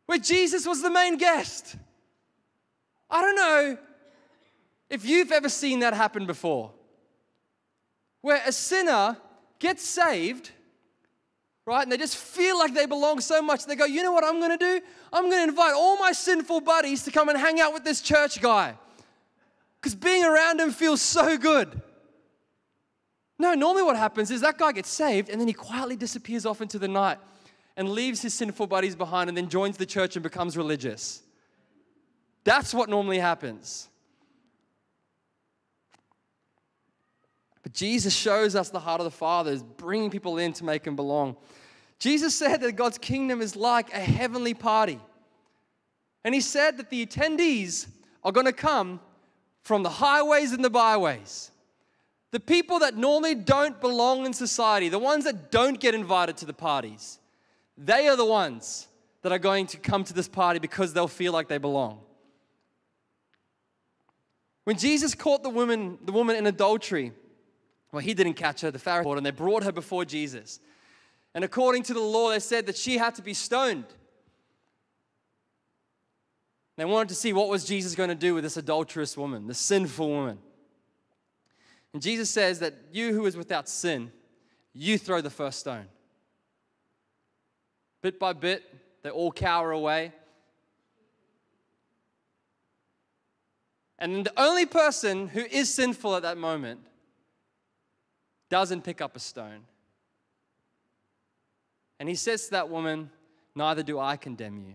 [0.05, 1.75] where Jesus was the main guest.
[3.09, 3.77] I don't know
[4.89, 6.71] if you've ever seen that happen before,
[8.21, 9.17] where a sinner
[9.57, 10.51] gets saved,
[11.65, 14.23] right, and they just feel like they belong so much, they go, you know what
[14.23, 14.79] I'm gonna do?
[15.11, 18.41] I'm gonna invite all my sinful buddies to come and hang out with this church
[18.41, 18.75] guy.
[19.81, 21.81] Because being around him feels so good.
[23.37, 26.61] No, normally what happens is that guy gets saved and then he quietly disappears off
[26.61, 27.17] into the night
[27.75, 31.21] and leaves his sinful buddies behind and then joins the church and becomes religious.
[32.45, 33.89] That's what normally happens.
[37.63, 40.83] But Jesus shows us the heart of the Father is bringing people in to make
[40.83, 41.35] them belong.
[41.97, 44.99] Jesus said that God's kingdom is like a heavenly party.
[46.23, 47.87] And he said that the attendees
[48.23, 48.99] are going to come
[49.63, 51.51] from the highways and the byways.
[52.35, 56.45] The people that normally don't belong in society, the ones that don't get invited to
[56.45, 57.17] the parties,
[57.77, 58.89] they are the ones
[59.21, 62.01] that are going to come to this party because they'll feel like they belong.
[64.65, 67.13] When Jesus caught the woman, the woman in adultery,
[67.93, 70.59] well, he didn't catch her, the Pharisees, and they brought her before Jesus.
[71.33, 73.85] And according to the law, they said that she had to be stoned.
[76.75, 79.53] They wanted to see what was Jesus going to do with this adulterous woman, the
[79.53, 80.39] sinful woman.
[81.95, 84.11] And Jesus says that you who is without sin,
[84.73, 85.85] you throw the first stone.
[88.01, 88.65] Bit by bit,
[89.01, 90.11] they all cower away.
[93.97, 96.81] And the only person who is sinful at that moment
[98.49, 99.61] doesn't pick up a stone.
[102.01, 103.09] And he says to that woman,
[103.55, 104.73] Neither do I condemn you.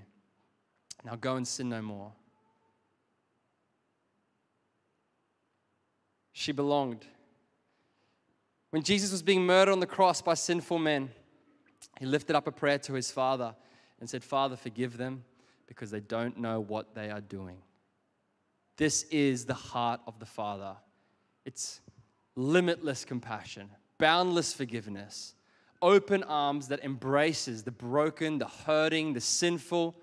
[1.04, 2.12] Now go and sin no more.
[6.32, 7.04] She belonged.
[8.70, 11.10] When Jesus was being murdered on the cross by sinful men,
[11.98, 13.54] he lifted up a prayer to his Father
[13.98, 15.24] and said, Father, forgive them
[15.66, 17.58] because they don't know what they are doing.
[18.76, 20.76] This is the heart of the Father.
[21.44, 21.80] It's
[22.36, 25.34] limitless compassion, boundless forgiveness,
[25.82, 29.96] open arms that embraces the broken, the hurting, the sinful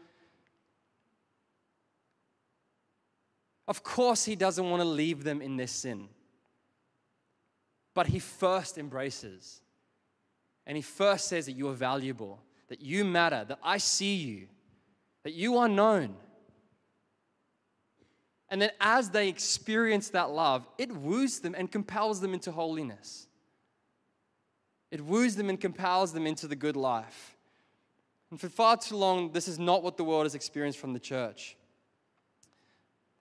[3.68, 6.08] Of course, he doesn't want to leave them in their sin.
[7.98, 9.60] But he first embraces.
[10.68, 14.50] And he first says that you are valuable, that you matter, that I see you,
[15.24, 16.16] that you are known.
[18.50, 23.26] And then as they experience that love, it woos them and compels them into holiness.
[24.92, 27.36] It woos them and compels them into the good life.
[28.30, 31.00] And for far too long, this is not what the world has experienced from the
[31.00, 31.58] church.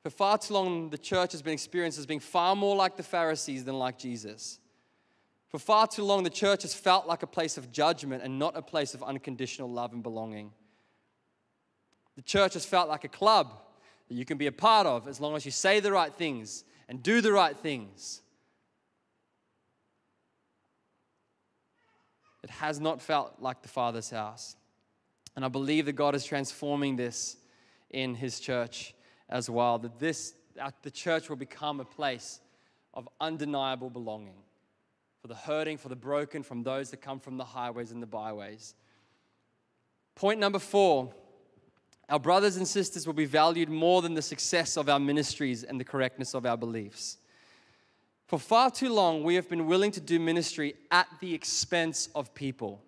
[0.02, 3.02] For far too long, the church has been experienced as being far more like the
[3.02, 4.58] Pharisees than like Jesus.
[5.48, 8.56] For far too long, the church has felt like a place of judgment and not
[8.56, 10.52] a place of unconditional love and belonging.
[12.16, 13.52] The church has felt like a club
[14.08, 16.64] that you can be a part of as long as you say the right things
[16.88, 18.22] and do the right things.
[22.42, 24.56] It has not felt like the Father's house.
[25.34, 27.36] And I believe that God is transforming this
[27.90, 28.94] in His church
[29.28, 30.34] as well, that this,
[30.82, 32.40] the church will become a place
[32.94, 34.36] of undeniable belonging
[35.26, 38.06] for the hurting, for the broken, from those that come from the highways and the
[38.06, 38.76] byways.
[40.14, 41.12] Point number four
[42.08, 45.80] our brothers and sisters will be valued more than the success of our ministries and
[45.80, 47.16] the correctness of our beliefs.
[48.28, 52.32] For far too long, we have been willing to do ministry at the expense of
[52.32, 52.80] people.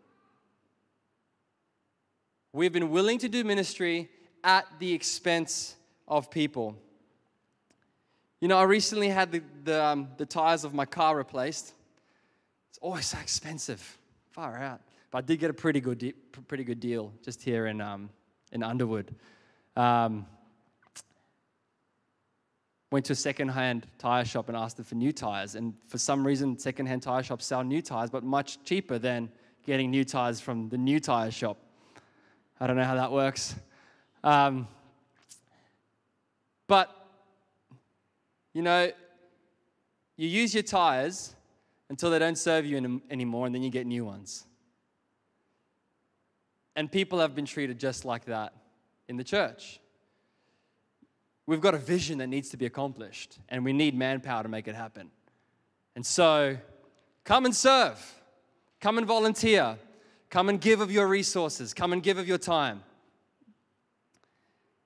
[2.53, 4.09] We have been willing to do ministry
[4.45, 5.75] at the expense
[6.07, 6.77] of people.
[8.41, 11.75] You know, I recently had the, the, um, the tires of my car replaced.
[12.71, 13.99] It's always so expensive,
[14.31, 14.81] far out.
[15.11, 16.13] But I did get a pretty good, de-
[16.47, 18.11] pretty good deal just here in, um,
[18.53, 19.15] in Underwood.
[19.77, 20.27] Um,
[22.91, 25.55] went to a second-hand tire shop and asked them for new tires.
[25.55, 29.31] And for some reason, second-hand tire shops sell new tires, but much cheaper than
[29.67, 31.59] getting new tires from the new tire shop.
[32.61, 33.55] I don't know how that works.
[34.25, 34.67] Um,
[36.67, 36.95] but,
[38.53, 38.91] you know,
[40.17, 41.35] you use your tires
[41.91, 44.45] until they don't serve you anymore, and then you get new ones.
[46.77, 48.53] And people have been treated just like that
[49.09, 49.81] in the church.
[51.47, 54.69] We've got a vision that needs to be accomplished, and we need manpower to make
[54.69, 55.11] it happen.
[55.97, 56.59] And so,
[57.25, 57.99] come and serve,
[58.81, 59.79] come and volunteer,
[60.29, 62.83] come and give of your resources, come and give of your time.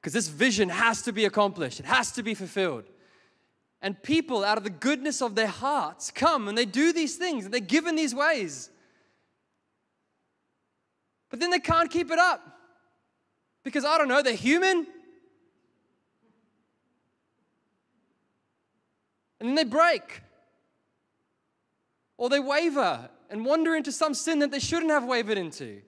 [0.01, 2.85] Because this vision has to be accomplished, it has to be fulfilled.
[3.83, 7.45] And people, out of the goodness of their hearts, come and they do these things
[7.45, 8.71] and they give in these ways.
[11.29, 12.41] But then they can't keep it up.
[13.65, 14.87] Because I don't know, they're human.
[19.41, 20.23] And then they break.
[22.17, 25.83] Or they waver and wander into some sin that they shouldn't have wavered into.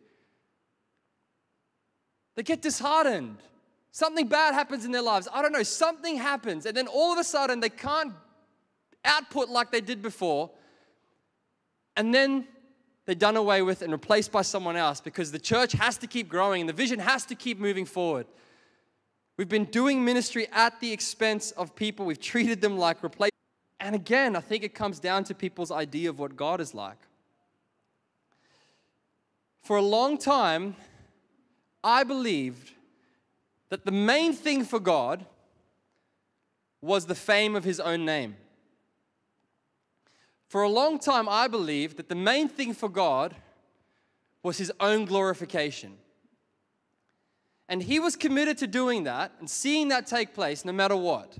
[2.34, 3.36] They get disheartened.
[3.94, 5.28] Something bad happens in their lives.
[5.32, 6.66] I don't know, something happens.
[6.66, 8.12] And then all of a sudden, they can't
[9.04, 10.50] output like they did before.
[11.96, 12.48] And then
[13.06, 16.28] they're done away with and replaced by someone else because the church has to keep
[16.28, 18.26] growing and the vision has to keep moving forward.
[19.36, 22.04] We've been doing ministry at the expense of people.
[22.04, 23.30] We've treated them like replace.
[23.78, 26.98] And again, I think it comes down to people's idea of what God is like.
[29.62, 30.74] for a long time,
[31.84, 32.73] I believed
[33.74, 35.26] that the main thing for God
[36.80, 38.36] was the fame of his own name.
[40.46, 43.34] For a long time, I believed that the main thing for God
[44.44, 45.96] was his own glorification.
[47.68, 51.36] And he was committed to doing that and seeing that take place no matter what.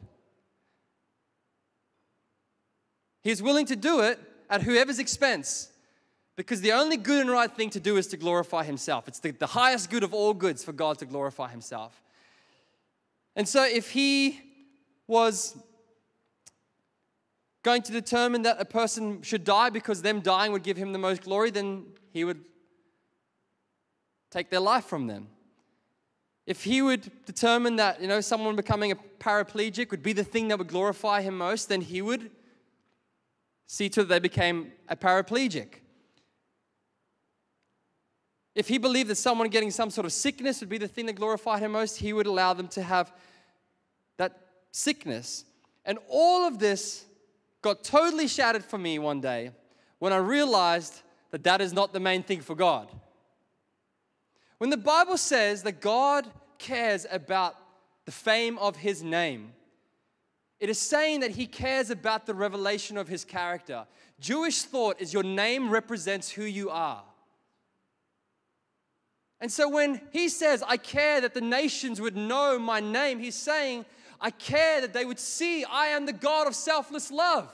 [3.23, 4.19] He's willing to do it
[4.51, 5.69] at whoever's expense
[6.35, 9.07] because the only good and right thing to do is to glorify himself.
[9.07, 12.01] It's the, the highest good of all goods for God to glorify himself.
[13.37, 14.41] And so if he
[15.07, 15.57] was
[17.63, 20.99] going to determine that a person should die because them dying would give him the
[20.99, 22.45] most glory, then he would
[24.31, 25.29] take their life from them.
[26.47, 30.49] If he would determine that, you know, someone becoming a paraplegic would be the thing
[30.49, 32.31] that would glorify him most, then he would
[33.67, 35.81] see to that they became a paraplegic.
[38.55, 41.15] If he believed that someone getting some sort of sickness would be the thing that
[41.15, 43.13] glorified him most, he would allow them to have
[44.17, 44.39] that
[44.71, 45.45] sickness.
[45.85, 47.05] And all of this
[47.63, 49.51] got totally shattered for me one day
[49.99, 51.01] when I realized
[51.31, 52.89] that that is not the main thing for God.
[54.59, 57.57] When the Bible says that God cares about
[58.05, 59.53] the fame of his name,
[60.61, 63.87] it is saying that he cares about the revelation of his character.
[64.21, 67.03] Jewish thought is your name represents who you are.
[69.45, 73.35] And so when he says, I care that the nations would know my name, he's
[73.35, 73.85] saying,
[74.19, 77.53] I care that they would see I am the God of selfless love.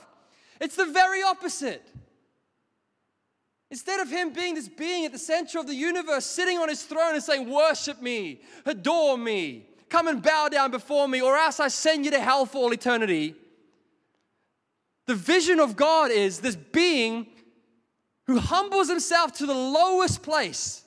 [0.61, 1.85] It's the very opposite.
[3.69, 6.81] Instead of him being this being at the center of the universe, sitting on his
[6.81, 11.59] throne and saying, Worship me, adore me, come and bow down before me, or else
[11.59, 13.35] I send you to hell for all eternity.
[15.07, 17.27] The vision of God is this being
[18.27, 20.85] who humbles himself to the lowest place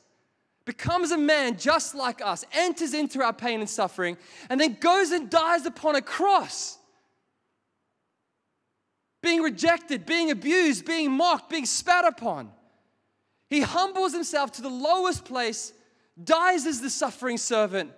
[0.65, 4.17] becomes a man just like us, enters into our pain and suffering,
[4.49, 6.79] and then goes and dies upon a cross.
[9.23, 12.51] Being rejected, being abused, being mocked, being spat upon.
[13.51, 15.73] He humbles himself to the lowest place,
[16.23, 17.93] dies as the suffering servant.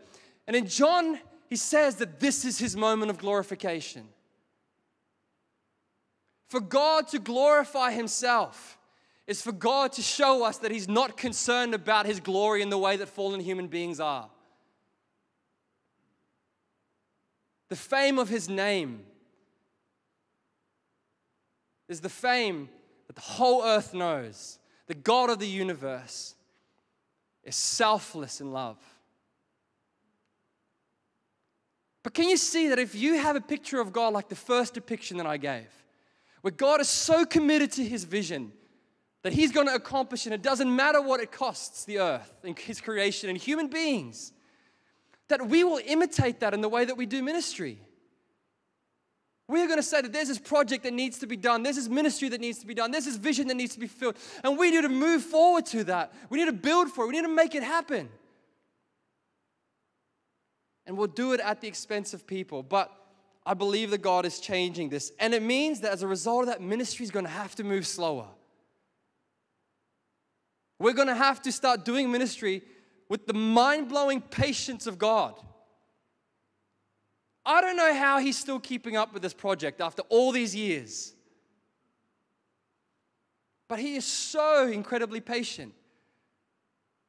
[0.47, 4.09] And in John, he says that this is his moment of glorification.
[6.49, 8.76] For God to glorify himself
[9.27, 12.79] is for God to show us that He's not concerned about His glory in the
[12.79, 14.29] way that fallen human beings are.
[17.69, 19.05] The fame of His name
[21.89, 22.69] is the fame
[23.07, 24.59] that the whole earth knows.
[24.87, 26.35] The God of the universe
[27.43, 28.79] is selfless in love.
[32.03, 34.75] But can you see that if you have a picture of God like the first
[34.75, 35.67] depiction that I gave,
[36.41, 38.53] where God is so committed to his vision
[39.27, 42.57] that He's going to accomplish, and it doesn't matter what it costs the earth and
[42.57, 44.33] His creation and human beings,
[45.27, 47.81] that we will imitate that in the way that we do ministry.
[49.49, 51.75] We are going to say that there's this project that needs to be done, there's
[51.75, 54.17] this ministry that needs to be done, there's this vision that needs to be filled,
[54.45, 56.15] and we need to move forward to that.
[56.31, 58.09] We need to build for it, we need to make it happen.
[60.87, 62.63] And we'll do it at the expense of people.
[62.63, 62.93] But
[63.45, 65.11] I believe that God is changing this.
[65.19, 67.65] And it means that as a result of that, ministry is going to have to
[67.65, 68.29] move slower.
[70.79, 72.63] We're going to have to start doing ministry
[73.09, 75.41] with the mind blowing patience of God.
[77.45, 81.15] I don't know how he's still keeping up with this project after all these years.
[83.69, 85.73] But he is so incredibly patient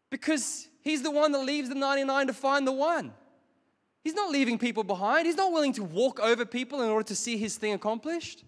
[0.09, 3.13] because he's the one that leaves the 99 to find the one.
[4.03, 7.15] He's not leaving people behind, he's not willing to walk over people in order to
[7.15, 8.43] see his thing accomplished.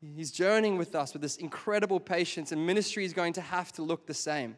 [0.00, 3.82] He's journeying with us with this incredible patience, and ministry is going to have to
[3.82, 4.56] look the same.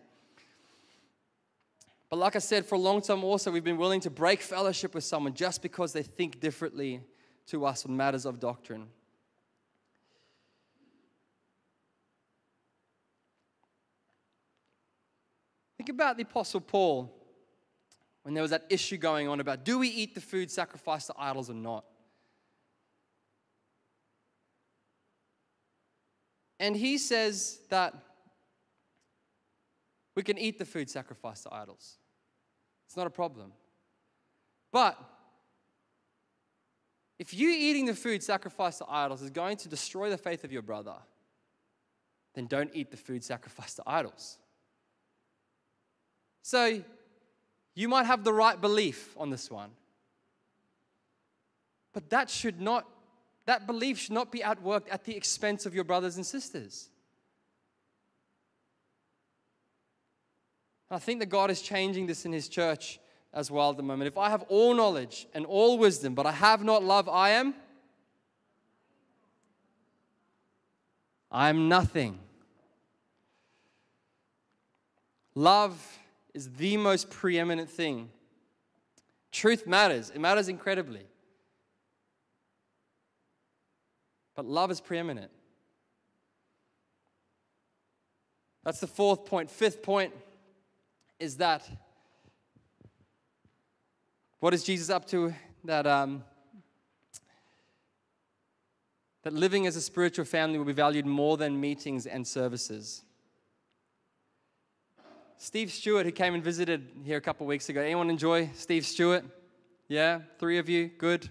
[2.09, 4.95] But like I said, for a long time also, we've been willing to break fellowship
[4.95, 7.01] with someone just because they think differently
[7.47, 8.86] to us on matters of doctrine.
[15.76, 17.12] Think about the Apostle Paul
[18.22, 21.14] when there was that issue going on about do we eat the food sacrificed to
[21.18, 21.84] idols or not?
[26.63, 27.93] And he says that
[30.15, 31.99] we can eat the food sacrificed to idols.
[32.87, 33.53] It's not a problem.
[34.71, 34.97] But
[37.19, 40.53] if you eating the food sacrificed to idols is going to destroy the faith of
[40.53, 40.95] your brother,
[42.35, 44.39] then don't eat the food sacrificed to idols.
[46.43, 46.81] So
[47.75, 49.71] you might have the right belief on this one.
[51.93, 52.87] But that should not
[53.47, 56.88] that belief should not be outworked at the expense of your brothers and sisters.
[60.90, 63.01] I think that God is changing this in His church
[63.32, 64.09] as well at the moment.
[64.09, 67.55] If I have all knowledge and all wisdom, but I have not love, I am.
[71.30, 72.18] I am nothing.
[75.34, 75.99] Love
[76.34, 78.11] is the most preeminent thing.
[79.30, 81.07] Truth matters, it matters incredibly.
[84.35, 85.30] But love is preeminent.
[88.64, 89.51] That's the fourth point.
[89.51, 90.12] Fifth point
[91.18, 91.68] is that
[94.43, 95.33] what is Jesus up to?
[95.64, 96.24] That, um,
[99.22, 103.03] that living as a spiritual family will be valued more than meetings and services.
[105.37, 107.80] Steve Stewart, who came and visited here a couple weeks ago.
[107.80, 109.24] Anyone enjoy Steve Stewart?
[109.87, 111.30] Yeah, three of you, good.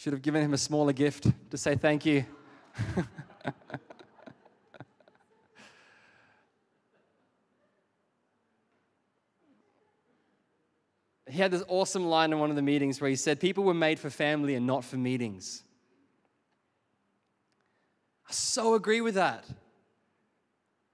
[0.00, 2.24] Should have given him a smaller gift to say thank you.
[11.28, 13.74] he had this awesome line in one of the meetings where he said, People were
[13.74, 15.64] made for family and not for meetings.
[18.26, 19.44] I so agree with that.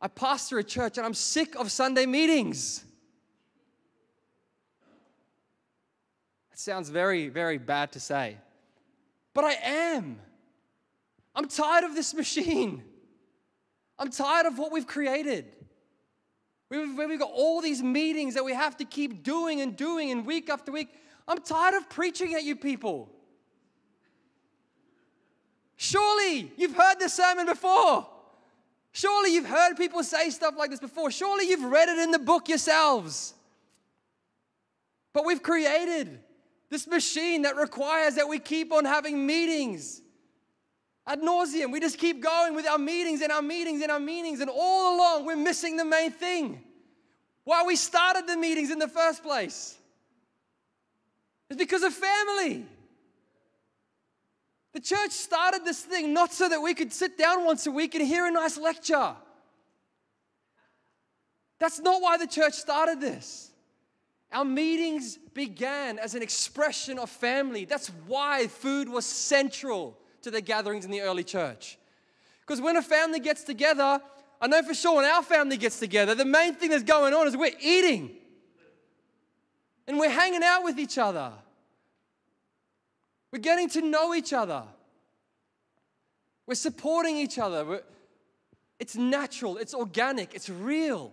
[0.00, 2.84] I pastor a church and I'm sick of Sunday meetings.
[6.50, 8.38] It sounds very, very bad to say,
[9.36, 10.18] but I am.
[11.34, 12.82] I'm tired of this machine.
[13.98, 15.44] I'm tired of what we've created.
[16.70, 20.24] We've, we've got all these meetings that we have to keep doing and doing and
[20.24, 20.88] week after week.
[21.28, 23.10] I'm tired of preaching at you people.
[25.76, 28.08] Surely you've heard this sermon before.
[28.92, 31.10] Surely you've heard people say stuff like this before.
[31.10, 33.34] Surely you've read it in the book yourselves.
[35.12, 36.20] But we've created
[36.70, 40.02] this machine that requires that we keep on having meetings
[41.06, 41.72] ad nauseum.
[41.72, 44.96] We just keep going with our meetings and our meetings and our meetings, and all
[44.96, 46.62] along we're missing the main thing.
[47.44, 49.76] Why we started the meetings in the first place.
[51.48, 52.66] It's because of family.
[54.72, 57.94] The church started this thing not so that we could sit down once a week
[57.94, 59.14] and hear a nice lecture.
[61.58, 63.50] That's not why the church started this.
[64.32, 67.64] Our meetings began as an expression of family.
[67.64, 71.78] That's why food was central to the gatherings in the early church.
[72.40, 74.00] Because when a family gets together,
[74.40, 77.26] I know for sure when our family gets together, the main thing that's going on
[77.26, 78.10] is we're eating
[79.86, 81.32] and we're hanging out with each other.
[83.32, 84.62] We're getting to know each other.
[86.46, 87.64] We're supporting each other.
[87.64, 87.82] We're,
[88.78, 91.12] it's natural, it's organic, it's real.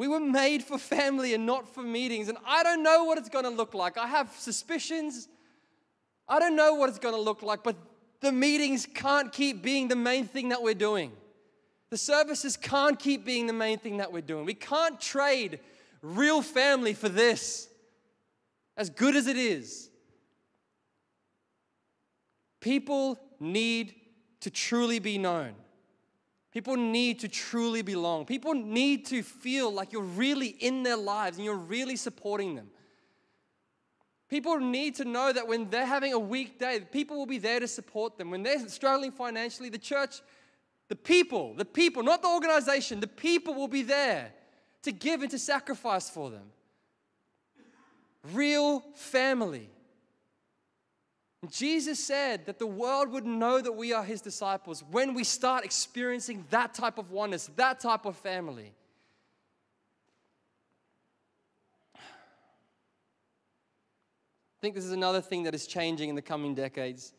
[0.00, 2.30] We were made for family and not for meetings.
[2.30, 3.98] And I don't know what it's going to look like.
[3.98, 5.28] I have suspicions.
[6.26, 7.76] I don't know what it's going to look like, but
[8.22, 11.12] the meetings can't keep being the main thing that we're doing.
[11.90, 14.46] The services can't keep being the main thing that we're doing.
[14.46, 15.60] We can't trade
[16.00, 17.68] real family for this,
[18.78, 19.90] as good as it is.
[22.62, 23.96] People need
[24.40, 25.52] to truly be known.
[26.52, 28.26] People need to truly belong.
[28.26, 32.68] People need to feel like you're really in their lives and you're really supporting them.
[34.28, 37.60] People need to know that when they're having a weak day, people will be there
[37.60, 38.30] to support them.
[38.30, 40.22] When they're struggling financially, the church,
[40.88, 44.32] the people, the people, not the organization, the people will be there
[44.82, 46.46] to give and to sacrifice for them.
[48.32, 49.68] Real family.
[51.48, 55.64] Jesus said that the world would know that we are his disciples when we start
[55.64, 58.74] experiencing that type of oneness, that type of family.
[61.94, 61.98] I
[64.60, 67.14] think this is another thing that is changing in the coming decades.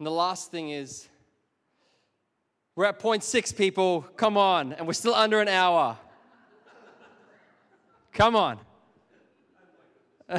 [0.00, 1.08] And the last thing is
[2.74, 4.02] we're at point six, people.
[4.16, 4.72] Come on.
[4.72, 5.96] And we're still under an hour.
[8.12, 8.58] Come on.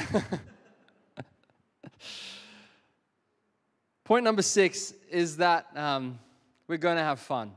[4.03, 6.19] point number six is that um,
[6.67, 7.51] we're going to have fun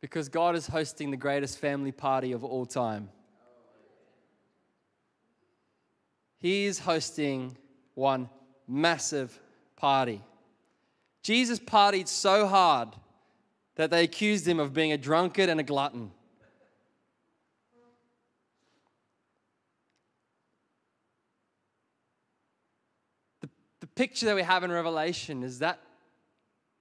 [0.00, 3.08] because God is hosting the greatest family party of all time.
[6.38, 7.56] He is hosting
[7.94, 8.28] one
[8.68, 9.38] massive
[9.76, 10.20] party.
[11.22, 12.90] Jesus partied so hard
[13.76, 16.10] that they accused him of being a drunkard and a glutton.
[23.94, 25.80] Picture that we have in Revelation is that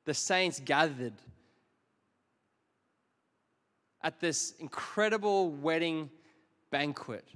[0.05, 1.14] the saints gathered
[4.03, 6.09] at this incredible wedding
[6.72, 7.28] banquet,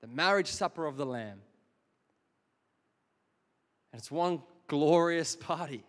[0.00, 1.40] the marriage supper of the Lamb.
[3.92, 5.84] And it's one glorious party.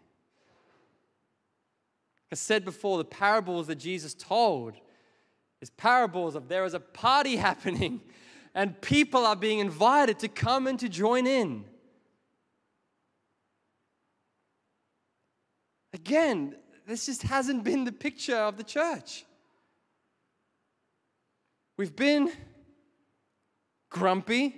[2.32, 4.76] I said before, the parables that Jesus told
[5.62, 8.02] is parables of there is a party happening
[8.56, 11.66] and people are being invited to come and to join in.
[16.06, 16.56] Again,
[16.88, 19.26] this just hasn't been the picture of the church.
[21.76, 22.32] We've been
[23.90, 24.56] grumpy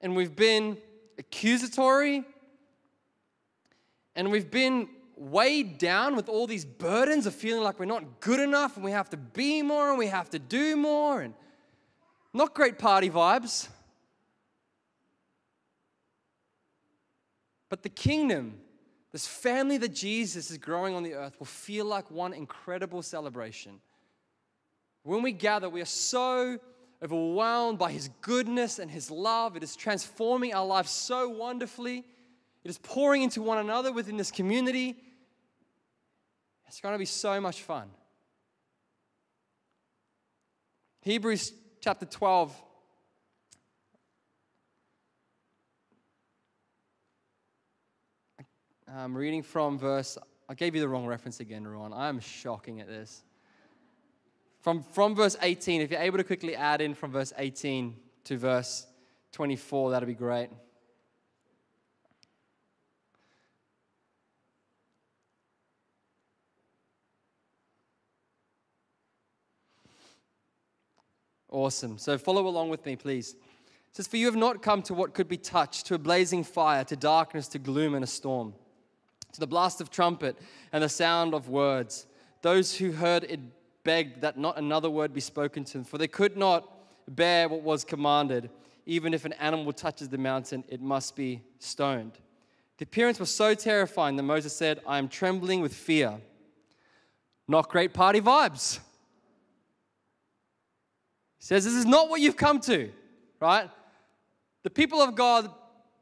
[0.00, 0.78] and we've been
[1.18, 2.24] accusatory
[4.14, 8.38] and we've been weighed down with all these burdens of feeling like we're not good
[8.38, 11.34] enough and we have to be more and we have to do more and
[12.32, 13.68] not great party vibes.
[17.68, 18.58] But the kingdom,
[19.12, 23.80] this family that Jesus is growing on the earth, will feel like one incredible celebration.
[25.02, 26.58] When we gather, we are so
[27.02, 29.56] overwhelmed by His goodness and His love.
[29.56, 32.04] It is transforming our lives so wonderfully.
[32.64, 34.96] It is pouring into one another within this community.
[36.66, 37.88] It's going to be so much fun.
[41.02, 42.52] Hebrews chapter 12
[48.88, 50.16] I'm reading from verse,
[50.48, 51.92] I gave you the wrong reference again, Ruan.
[51.92, 53.24] I'm shocking at this.
[54.60, 58.38] From, from verse 18, if you're able to quickly add in from verse 18 to
[58.38, 58.86] verse
[59.32, 60.50] 24, that'd be great.
[71.48, 71.98] Awesome.
[71.98, 73.32] So follow along with me, please.
[73.32, 76.44] It says, For you have not come to what could be touched, to a blazing
[76.44, 78.54] fire, to darkness, to gloom and a storm
[79.36, 80.36] to the blast of trumpet
[80.72, 82.06] and the sound of words.
[82.42, 83.38] Those who heard it
[83.84, 86.68] begged that not another word be spoken to them, for they could not
[87.06, 88.50] bear what was commanded.
[88.86, 92.12] Even if an animal touches the mountain, it must be stoned.
[92.78, 96.18] The appearance was so terrifying that Moses said, I am trembling with fear.
[97.46, 98.78] Not great party vibes.
[101.38, 102.90] He says, This is not what you've come to,
[103.40, 103.70] right?
[104.62, 105.50] The people of God,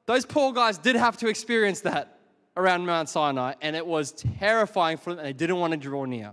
[0.07, 2.14] those poor guys did have to experience that
[2.57, 6.05] around Mount Sinai, and it was terrifying for them, and they didn't want to draw
[6.05, 6.33] near.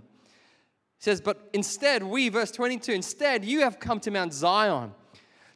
[0.98, 4.92] He says, But instead, we, verse 22, instead, you have come to Mount Zion,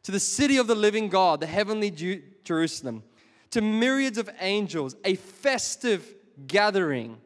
[0.03, 1.91] to the city of the living God, the heavenly
[2.43, 3.03] Jerusalem,
[3.51, 6.13] to myriads of angels, a festive
[6.47, 7.17] gathering,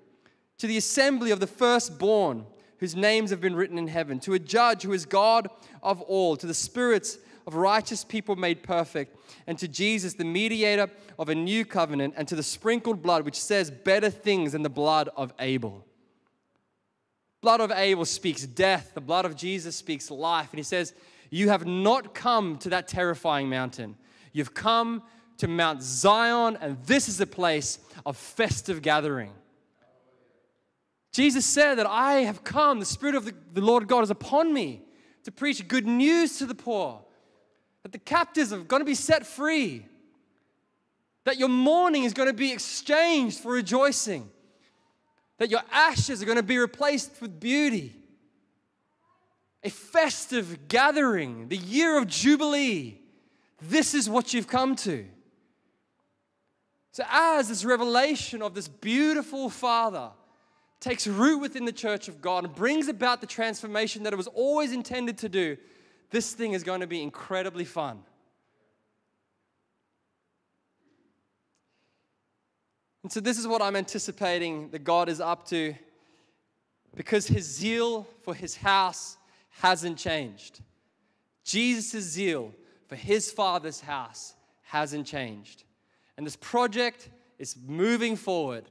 [0.60, 2.46] to the assembly of the firstborn,
[2.78, 5.48] whose names have been written in heaven, to a judge who is God
[5.82, 7.18] of all, to the spirits
[7.48, 9.16] of righteous people made perfect,
[9.48, 13.40] and to Jesus, the mediator of a new covenant, and to the sprinkled blood, which
[13.40, 15.86] says better things than the blood of Abel.
[17.42, 20.50] Blood of Abel speaks death, the blood of Jesus speaks life.
[20.52, 20.94] And he says,
[21.32, 23.98] You have not come to that terrifying mountain.
[24.32, 25.02] You've come
[25.38, 29.32] to Mount Zion, and this is a place of festive gathering.
[31.12, 34.84] Jesus said that I have come, the Spirit of the, Lord God is upon me
[35.24, 37.02] to preach good news to the poor,
[37.84, 39.86] that the captives are going to be set free,
[41.24, 44.30] that your mourning is going to be exchanged for rejoicing,
[45.38, 47.96] that your ashes are going to be replaced with beauty.
[49.64, 52.98] A festive gathering, the year of Jubilee.
[53.62, 55.06] This is what you've come to.
[56.94, 60.10] So, as this revelation of this beautiful Father
[60.80, 64.28] takes root within the church of God and brings about the transformation that it was
[64.28, 65.58] always intended to do,
[66.12, 68.00] this thing is going to be incredibly fun.
[73.04, 75.74] And so, this is what I'm anticipating that God is up to
[76.96, 79.18] because his zeal for his house
[79.50, 80.62] hasn't changed.
[81.44, 82.54] Jesus' zeal
[82.88, 85.64] for his father's house hasn't changed.
[86.18, 87.10] And this project
[87.40, 88.66] is moving forward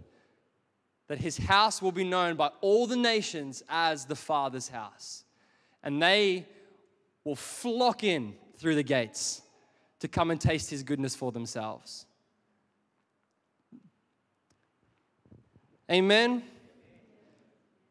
[1.09, 5.25] that his house will be known by all the nations as the Father's house.
[5.83, 6.47] And they
[7.31, 9.41] will flock in through the gates
[10.01, 12.05] to come and taste his goodness for themselves.
[15.89, 16.43] Amen.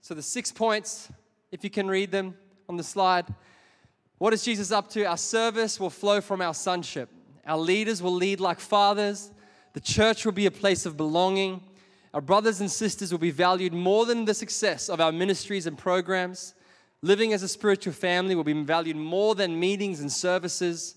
[0.02, 1.10] So, the six points,
[1.54, 2.36] if you can read them
[2.68, 3.34] on the slide.
[4.18, 5.06] What is Jesus up to?
[5.06, 7.08] Our service will flow from our sonship.
[7.48, 9.32] Our leaders will lead like fathers.
[9.72, 11.64] The church will be a place of belonging.
[12.14, 15.78] Our brothers and sisters will be valued more than the success of our ministries and
[15.78, 16.56] programs.
[17.02, 20.96] Living as a spiritual family will be valued more than meetings and services.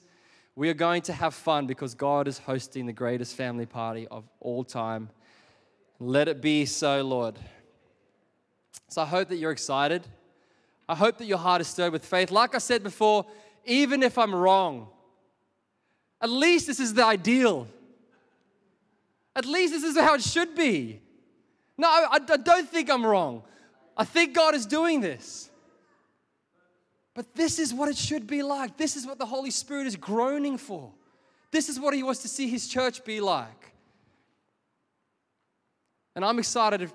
[0.57, 4.25] We are going to have fun because God is hosting the greatest family party of
[4.41, 5.11] all time.
[6.01, 7.39] Let it be so, Lord.
[8.89, 10.03] So I hope that you're excited.
[10.89, 12.31] I hope that your heart is stirred with faith.
[12.31, 13.25] Like I said before,
[13.65, 14.89] even if I'm wrong,
[16.23, 17.67] At least this is the ideal.
[19.35, 21.01] At least this is how it should be.
[21.77, 23.43] No, I, I don't think I'm wrong.
[23.97, 25.51] I think God is doing this.
[27.15, 28.77] But this is what it should be like.
[28.77, 30.93] This is what the Holy Spirit is groaning for.
[31.51, 33.73] This is what He wants to see His church be like.
[36.15, 36.91] And I'm excited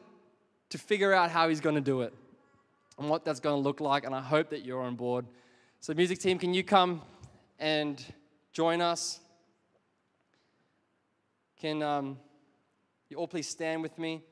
[0.69, 2.13] to, figure out how He's going to do it
[2.99, 4.05] and what that's going to look like.
[4.05, 5.25] And I hope that you're on board.
[5.79, 7.01] So, music team, can you come
[7.59, 8.03] and
[8.51, 9.19] join us?
[11.59, 12.17] Can um,
[13.09, 14.23] you all please stand with me?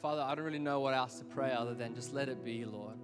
[0.00, 2.64] Father, I don't really know what else to pray other than just let it be,
[2.64, 2.96] Lord.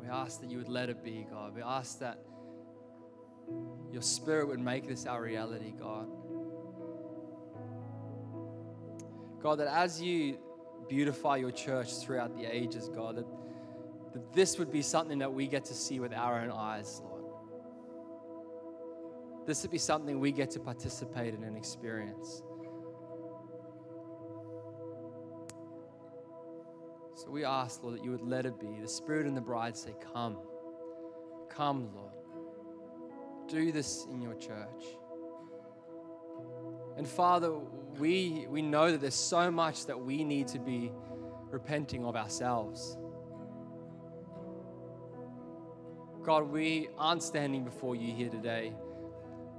[0.00, 1.54] We ask that you would let it be, God.
[1.54, 2.18] We ask that
[3.92, 6.08] your spirit would make this our reality, God.
[9.42, 10.38] God, that as you
[10.88, 13.26] beautify your church throughout the ages, God, that,
[14.12, 17.24] that this would be something that we get to see with our own eyes, Lord.
[19.46, 22.42] This would be something we get to participate in and experience.
[27.30, 28.80] So we ask, Lord, that you would let it be.
[28.82, 30.36] The Spirit and the bride say, Come.
[31.48, 32.12] Come, Lord.
[33.46, 34.84] Do this in your church.
[36.96, 37.52] And Father,
[38.00, 40.90] we, we know that there's so much that we need to be
[41.52, 42.96] repenting of ourselves.
[46.24, 48.72] God, we aren't standing before you here today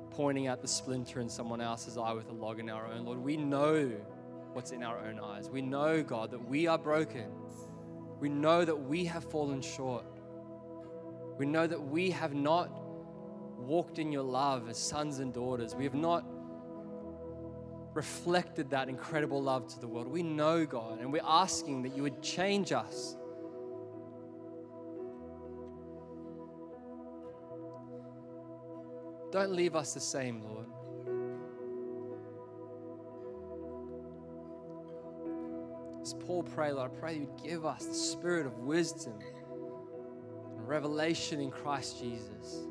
[0.09, 3.05] pointing out the splinter in someone else's eye with a log in our own.
[3.05, 3.93] Lord, we know
[4.53, 5.49] what's in our own eyes.
[5.49, 7.31] We know, God, that we are broken.
[8.19, 10.05] We know that we have fallen short.
[11.37, 12.69] We know that we have not
[13.57, 15.75] walked in your love as sons and daughters.
[15.75, 16.25] We have not
[17.93, 20.07] reflected that incredible love to the world.
[20.07, 23.15] We know, God, and we're asking that you would change us.
[29.31, 30.67] Don't leave us the same, Lord.
[36.01, 39.19] As Paul prayed, Lord, I pray you would give us the spirit of wisdom
[40.57, 42.65] and revelation in Christ Jesus.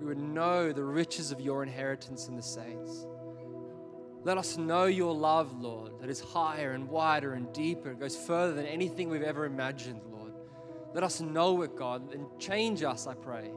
[0.00, 3.06] We would know the riches of your inheritance in the saints.
[4.22, 7.90] Let us know your love, Lord, that is higher and wider and deeper.
[7.90, 10.32] It goes further than anything we've ever imagined, Lord.
[10.94, 13.50] Let us know it, God, and change us, I pray.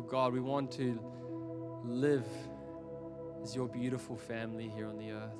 [0.00, 0.98] Oh God, we want to
[1.84, 2.24] live
[3.42, 5.36] as your beautiful family here on the earth.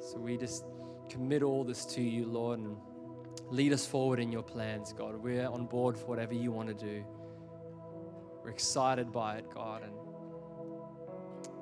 [0.00, 0.64] So we just
[1.08, 2.76] commit all this to you, Lord, and
[3.50, 5.16] lead us forward in your plans, God.
[5.16, 7.04] We're on board for whatever you want to do.
[8.44, 9.92] We're excited by it, God, and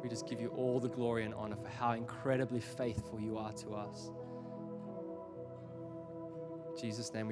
[0.03, 3.55] we just give you all the glory and honor for how incredibly faithful you are
[3.55, 4.11] to us.
[6.69, 7.27] In Jesus' name we